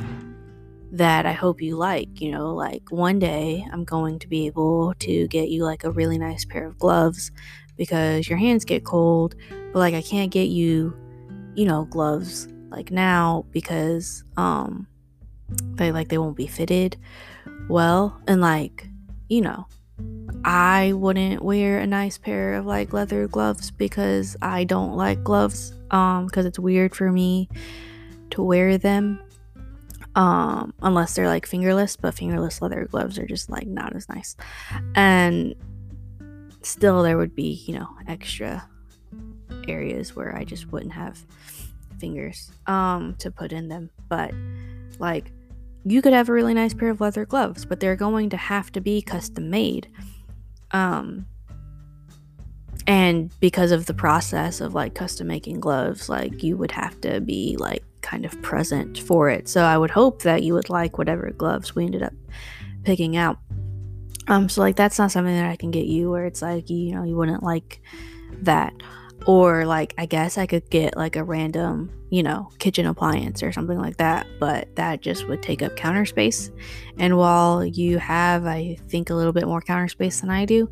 that 0.92 1.26
I 1.26 1.34
hope 1.34 1.62
you 1.62 1.76
like, 1.76 2.20
you 2.20 2.32
know, 2.32 2.54
like 2.54 2.84
one 2.90 3.20
day 3.20 3.66
I'm 3.72 3.84
going 3.84 4.20
to 4.20 4.28
be 4.28 4.48
able 4.48 4.94
to 5.00 5.28
get 5.28 5.50
you 5.50 5.64
like 5.64 5.84
a 5.84 5.92
really 5.92 6.18
nice 6.18 6.46
pair 6.46 6.66
of 6.66 6.80
gloves 6.80 7.32
because 7.78 8.28
your 8.28 8.38
hands 8.38 8.66
get 8.66 8.84
cold, 8.84 9.36
but 9.72 9.80
like 9.80 9.94
I 9.94 10.02
can't 10.02 10.32
get 10.32 10.48
you, 10.48 10.96
you 11.56 11.66
know, 11.66 11.86
gloves 11.86 12.48
like 12.70 12.92
now 12.92 13.46
because 13.52 14.24
um 14.38 14.88
they 15.76 15.92
like 15.92 16.10
they 16.10 16.18
won't 16.18 16.38
be 16.38 16.48
fitted. 16.48 16.98
Well 17.68 18.20
and 18.28 18.42
like, 18.42 18.88
you 19.28 19.42
know, 19.42 19.68
I 20.44 20.94
wouldn't 20.94 21.44
wear 21.44 21.80
a 21.80 21.88
nice 21.88 22.18
pair 22.18 22.56
of 22.56 22.66
like 22.66 22.94
leather 22.94 23.28
gloves 23.28 23.70
because 23.70 24.36
I 24.42 24.64
don't 24.64 24.96
like 24.96 25.24
gloves 25.24 25.74
um 25.92 26.26
because 26.26 26.48
it's 26.48 26.60
weird 26.60 26.96
for 26.96 27.12
me 27.12 27.48
to 28.32 28.42
wear 28.42 28.78
them 28.80 29.20
um 30.20 30.74
unless 30.82 31.16
they're 31.16 31.30
like 31.30 31.46
fingerless 31.46 31.96
but 31.96 32.14
fingerless 32.14 32.62
leather 32.62 32.86
gloves 32.92 33.18
are 33.18 33.26
just 33.26 33.50
like 33.50 33.68
not 33.68 33.96
as 33.96 34.10
nice. 34.10 34.36
And 34.96 35.56
still 36.62 37.04
there 37.04 37.18
would 37.18 37.34
be 37.34 37.64
you 37.66 37.80
know 37.80 37.88
extra 38.06 38.68
areas 39.70 40.16
where 40.18 40.36
I 40.36 40.44
just 40.44 40.72
wouldn't 40.74 40.92
have 40.92 41.26
fingers 42.00 42.52
um 42.68 43.16
to 43.20 43.32
put 43.32 43.54
in 43.54 43.70
them. 43.70 43.90
But 44.10 44.34
like 45.00 45.32
you 45.86 46.02
could 46.02 46.12
have 46.12 46.28
a 46.28 46.34
really 46.34 46.54
nice 46.54 46.74
pair 46.74 46.90
of 46.90 47.00
leather 47.00 47.26
gloves 47.26 47.64
but 47.64 47.80
they're 47.80 47.96
going 47.96 48.30
to 48.32 48.38
have 48.38 48.74
to 48.74 48.82
be 48.82 49.02
custom 49.02 49.50
made. 49.50 49.88
Um, 50.72 51.26
and 52.88 53.32
because 53.40 53.72
of 53.72 53.86
the 53.86 53.94
process 53.94 54.60
of 54.60 54.74
like 54.74 54.96
custom 54.96 55.28
making 55.28 55.62
gloves, 55.62 56.10
like 56.10 56.44
you 56.44 56.58
would 56.58 56.72
have 56.72 57.00
to 57.02 57.22
be 57.22 57.56
like 57.58 57.84
kind 58.02 58.26
of 58.26 58.42
present 58.42 59.00
for 59.00 59.30
it. 59.30 59.48
So 59.48 59.64
I 59.64 59.78
would 59.78 59.92
hope 59.92 60.22
that 60.24 60.44
you 60.44 60.54
would 60.54 60.70
like 60.70 60.98
whatever 60.98 61.32
gloves 61.32 61.76
we 61.76 61.86
ended 61.86 62.04
up 62.04 62.14
picking 62.84 63.18
out. 63.18 63.40
Um, 64.28 64.48
so 64.50 64.62
like 64.62 64.76
that's 64.76 65.00
not 65.00 65.12
something 65.12 65.34
that 65.34 65.50
I 65.50 65.56
can 65.56 65.72
get 65.72 65.86
you 65.86 66.10
where 66.12 66.26
it's 66.26 66.42
like 66.42 66.70
you 66.70 66.94
know 66.94 67.04
you 67.04 67.16
wouldn't 67.16 67.44
like 67.44 67.82
that. 68.44 68.74
or 69.26 69.66
like 69.66 69.94
I 69.98 70.06
guess 70.06 70.38
I 70.38 70.46
could 70.46 70.70
get 70.70 70.96
like 70.96 71.16
a 71.18 71.24
random, 71.24 71.92
you 72.10 72.24
know, 72.24 72.50
kitchen 72.60 72.86
appliance 72.86 73.44
or 73.44 73.52
something 73.52 73.78
like 73.78 73.98
that, 73.98 74.26
but 74.40 74.74
that 74.78 75.02
just 75.02 75.28
would 75.28 75.42
take 75.44 75.62
up 75.62 75.76
counter 75.76 76.06
space. 76.06 76.52
And 76.98 77.18
while 77.18 77.66
you 77.66 77.98
have 78.00 78.46
I 78.46 78.78
think 78.88 79.10
a 79.10 79.16
little 79.16 79.34
bit 79.34 79.46
more 79.46 79.62
counter 79.62 79.90
space 79.90 80.22
than 80.22 80.30
I 80.30 80.46
do, 80.46 80.70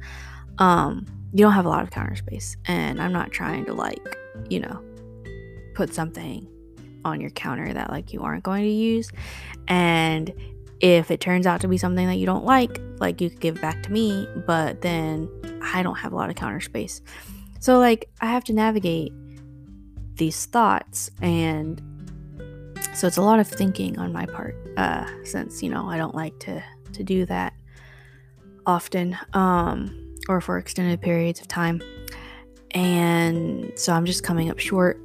um 0.59 1.05
you 1.33 1.43
don't 1.43 1.53
have 1.53 1.65
a 1.65 1.69
lot 1.69 1.83
of 1.83 1.91
counter 1.91 2.15
space 2.15 2.55
and 2.67 3.01
I'm 3.01 3.11
not 3.11 3.31
trying 3.31 3.65
to 3.65 3.73
like, 3.73 4.17
you 4.49 4.59
know, 4.61 4.81
put 5.75 5.93
something 5.93 6.47
on 7.07 7.21
your 7.21 7.31
counter 7.31 7.73
that 7.73 7.89
like 7.89 8.13
you 8.13 8.21
aren't 8.21 8.43
going 8.43 8.63
to 8.63 8.69
use 8.69 9.09
and 9.67 10.33
if 10.79 11.09
it 11.09 11.19
turns 11.19 11.47
out 11.47 11.61
to 11.61 11.67
be 11.67 11.77
something 11.77 12.07
that 12.07 12.15
you 12.15 12.25
don't 12.25 12.45
like, 12.45 12.79
like 12.99 13.19
you 13.19 13.29
could 13.29 13.39
give 13.39 13.61
back 13.61 13.81
to 13.83 13.91
me, 13.91 14.27
but 14.45 14.81
then 14.81 15.29
I 15.73 15.81
don't 15.83 15.95
have 15.95 16.13
a 16.13 16.15
lot 16.15 16.29
of 16.29 16.35
counter 16.35 16.61
space. 16.61 17.01
So, 17.59 17.79
like, 17.79 18.09
I 18.21 18.27
have 18.27 18.43
to 18.45 18.53
navigate 18.53 19.11
these 20.15 20.45
thoughts, 20.45 21.09
and 21.21 21.81
so 22.93 23.07
it's 23.07 23.17
a 23.17 23.21
lot 23.21 23.39
of 23.39 23.47
thinking 23.47 23.97
on 23.97 24.13
my 24.13 24.25
part, 24.25 24.55
uh, 24.77 25.07
since 25.23 25.63
you 25.63 25.69
know 25.69 25.87
I 25.87 25.97
don't 25.97 26.15
like 26.15 26.37
to 26.41 26.63
to 26.93 27.03
do 27.03 27.25
that 27.25 27.53
often, 28.65 29.17
um, 29.33 30.15
or 30.29 30.41
for 30.41 30.57
extended 30.57 31.01
periods 31.01 31.41
of 31.41 31.47
time, 31.47 31.81
and 32.71 33.71
so 33.75 33.93
I'm 33.93 34.05
just 34.05 34.23
coming 34.23 34.51
up 34.51 34.59
short 34.59 35.01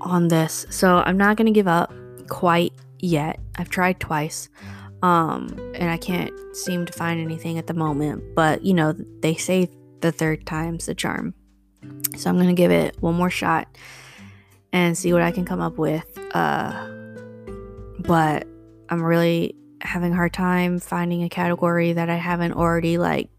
on 0.00 0.28
this. 0.28 0.66
So 0.70 0.98
I'm 0.98 1.16
not 1.16 1.36
gonna 1.36 1.50
give 1.50 1.68
up 1.68 1.92
quite 2.28 2.72
yet. 2.98 3.40
I've 3.56 3.70
tried 3.70 4.00
twice. 4.00 4.48
Um, 5.00 5.54
and 5.74 5.90
I 5.90 5.96
can't 5.96 6.32
seem 6.56 6.84
to 6.84 6.92
find 6.92 7.20
anything 7.20 7.56
at 7.56 7.68
the 7.68 7.74
moment, 7.74 8.34
but 8.34 8.64
you 8.64 8.74
know, 8.74 8.92
they 9.20 9.36
say 9.36 9.70
the 10.00 10.10
third 10.10 10.44
time's 10.44 10.86
the 10.86 10.94
charm. 10.94 11.34
So 12.16 12.28
I'm 12.28 12.36
going 12.36 12.48
to 12.48 12.54
give 12.54 12.70
it 12.70 13.00
one 13.00 13.14
more 13.14 13.30
shot 13.30 13.68
and 14.72 14.96
see 14.96 15.12
what 15.12 15.22
I 15.22 15.30
can 15.30 15.44
come 15.44 15.60
up 15.60 15.78
with. 15.78 16.18
Uh, 16.34 16.88
but 18.00 18.46
I'm 18.88 19.02
really 19.02 19.54
having 19.80 20.12
a 20.12 20.16
hard 20.16 20.32
time 20.32 20.80
finding 20.80 21.22
a 21.22 21.28
category 21.28 21.92
that 21.92 22.10
I 22.10 22.16
haven't 22.16 22.52
already, 22.52 22.98
like, 22.98 23.30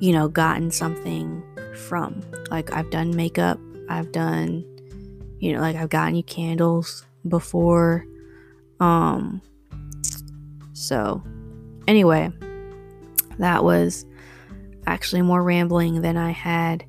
you 0.00 0.12
know, 0.12 0.28
gotten 0.28 0.70
something 0.70 1.42
from. 1.76 2.20
Like, 2.50 2.72
I've 2.72 2.90
done 2.90 3.14
makeup, 3.14 3.60
I've 3.88 4.10
done, 4.10 4.64
you 5.42 5.52
know, 5.52 5.60
like, 5.60 5.74
I've 5.74 5.90
gotten 5.90 6.14
you 6.14 6.22
candles 6.22 7.04
before. 7.26 8.06
Um, 8.78 9.42
so, 10.72 11.20
anyway, 11.88 12.30
that 13.40 13.64
was 13.64 14.06
actually 14.86 15.22
more 15.22 15.42
rambling 15.42 16.00
than 16.00 16.16
I 16.16 16.30
had 16.30 16.84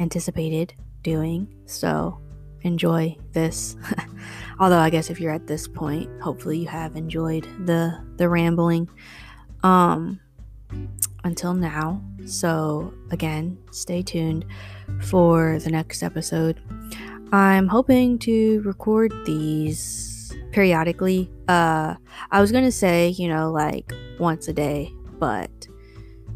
anticipated 0.00 0.72
doing. 1.02 1.54
So 1.66 2.18
enjoy 2.62 3.14
this. 3.32 3.76
Although 4.58 4.78
I 4.78 4.88
guess 4.88 5.10
if 5.10 5.20
you're 5.20 5.32
at 5.32 5.46
this 5.46 5.68
point, 5.68 6.08
hopefully 6.22 6.60
you 6.60 6.66
have 6.68 6.96
enjoyed 6.96 7.46
the 7.66 8.02
the 8.16 8.28
rambling. 8.28 8.88
Um 9.62 10.18
until 11.24 11.52
now. 11.52 12.02
So 12.24 12.94
again, 13.10 13.58
stay 13.70 14.02
tuned 14.02 14.46
for 15.02 15.58
the 15.58 15.70
next 15.70 16.02
episode. 16.02 16.58
I'm 17.32 17.68
hoping 17.68 18.18
to 18.20 18.62
record 18.62 19.12
these 19.26 20.32
periodically. 20.52 21.30
Uh 21.48 21.94
I 22.30 22.40
was 22.40 22.52
to 22.52 22.72
say, 22.72 23.08
you 23.10 23.28
know, 23.28 23.50
like 23.50 23.92
once 24.18 24.48
a 24.48 24.52
day, 24.52 24.92
but 25.18 25.50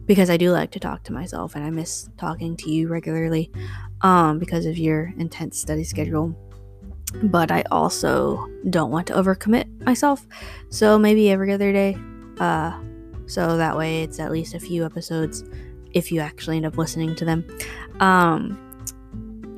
because 0.07 0.31
I 0.31 0.37
do 0.37 0.51
like 0.51 0.71
to 0.73 0.81
talk 0.81 1.05
to 1.05 1.13
myself 1.13 1.55
and 1.55 1.65
I 1.65 1.71
miss 1.71 2.09
talking 2.19 2.57
to 2.59 2.71
you 2.71 2.89
regularly 2.89 3.51
um, 4.03 4.39
because 4.39 4.67
of 4.67 4.77
your 4.77 5.13
intense 5.17 5.59
study 5.59 5.85
schedule. 5.85 6.37
But 7.23 7.51
I 7.51 7.63
also 7.71 8.49
don't 8.71 8.91
want 8.91 9.07
to 9.09 9.15
overcommit 9.15 9.85
myself. 9.85 10.27
So 10.71 10.99
maybe 10.99 11.31
every 11.31 11.53
other 11.53 11.73
day. 11.73 11.97
Uh, 12.41 12.79
so 13.27 13.57
that 13.57 13.77
way 13.77 14.03
it's 14.03 14.19
at 14.19 14.33
least 14.33 14.55
a 14.55 14.61
few 14.61 14.85
episodes 14.85 15.45
if 15.93 16.11
you 16.11 16.21
actually 16.21 16.57
end 16.57 16.67
up 16.67 16.79
listening 16.79 17.15
to 17.17 17.25
them. 17.25 17.45
Um, 18.01 18.59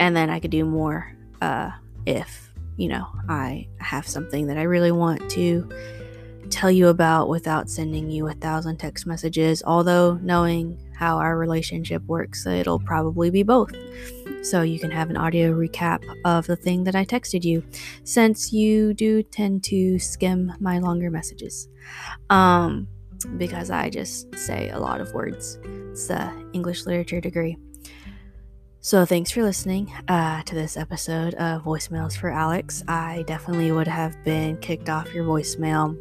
and 0.01 0.16
then 0.16 0.31
I 0.31 0.40
could 0.40 0.51
do 0.51 0.64
more 0.64 1.13
uh, 1.44 1.70
if, 2.07 2.52
you 2.76 2.88
know, 2.88 3.07
I 3.28 3.68
have 3.78 4.07
something 4.07 4.46
that 4.46 4.57
I 4.57 4.62
really 4.62 4.92
want 4.92 5.30
to 5.30 5.68
tell 6.50 6.70
you 6.70 6.88
about 6.88 7.28
without 7.28 7.70
sending 7.70 8.11
you 8.11 8.28
a 8.28 8.35
thousand 8.35 8.78
text 8.78 9.07
messages. 9.07 9.62
Although, 9.66 10.14
knowing 10.22 10.78
how 10.96 11.18
our 11.18 11.37
relationship 11.37 12.02
works, 12.07 12.46
it'll 12.46 12.80
probably 12.80 13.30
be 13.30 13.42
both. 13.42 13.74
So 14.42 14.62
you 14.62 14.78
can 14.78 14.90
have 14.90 15.11
an 15.11 15.16
audio 15.16 15.54
recap 15.54 16.00
of 16.24 16.46
the 16.46 16.57
thing 16.57 16.85
that 16.85 16.94
I 16.94 17.04
texted 17.04 17.44
you, 17.44 17.62
since 18.04 18.52
you 18.52 18.94
do 18.94 19.22
tend 19.22 19.64
to 19.64 19.98
skim 19.98 20.52
my 20.61 20.78
longer 20.78 21.11
messages. 21.11 21.68
Um, 22.30 22.87
because 23.38 23.70
I 23.70 23.88
just 23.90 24.37
say 24.37 24.70
a 24.70 24.78
lot 24.78 25.00
of 25.00 25.12
words. 25.14 25.59
It's 25.92 26.11
a 26.11 26.33
English 26.52 26.85
literature 26.85 27.20
degree. 27.20 27.57
So 28.85 29.07
thanks 29.07 29.31
for 29.31 29.42
listening 29.42 29.90
uh, 30.09 30.42
to 30.42 30.55
this 30.55 30.77
episode 30.77 31.33
of 31.37 31.62
Voicemails 31.62 32.14
for 32.14 32.29
Alex. 32.29 32.85
I 32.87 33.25
definitely 33.27 33.73
would 33.73 33.88
have 33.88 34.23
been 34.25 34.59
kicked 34.59 34.90
off 34.90 35.14
your 35.14 35.25
voicemail 35.25 35.97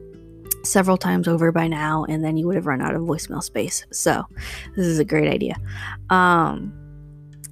several 0.66 0.98
times 0.98 1.30
over 1.30 1.54
by 1.54 1.70
now 1.70 2.04
and 2.10 2.22
then 2.26 2.36
you 2.36 2.46
would 2.46 2.58
have 2.58 2.66
run 2.66 2.82
out 2.82 2.94
of 2.94 3.02
voicemail 3.04 3.42
space. 3.42 3.86
So 3.94 4.26
this 4.76 4.86
is 4.86 5.00
a 5.00 5.06
great 5.06 5.30
idea. 5.30 5.56
Um 6.10 6.74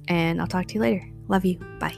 and 0.06 0.38
i'll 0.38 0.46
talk 0.46 0.66
to 0.66 0.74
you 0.74 0.80
later. 0.80 1.10
Love 1.28 1.46
you. 1.46 1.58
Bye 1.80 1.96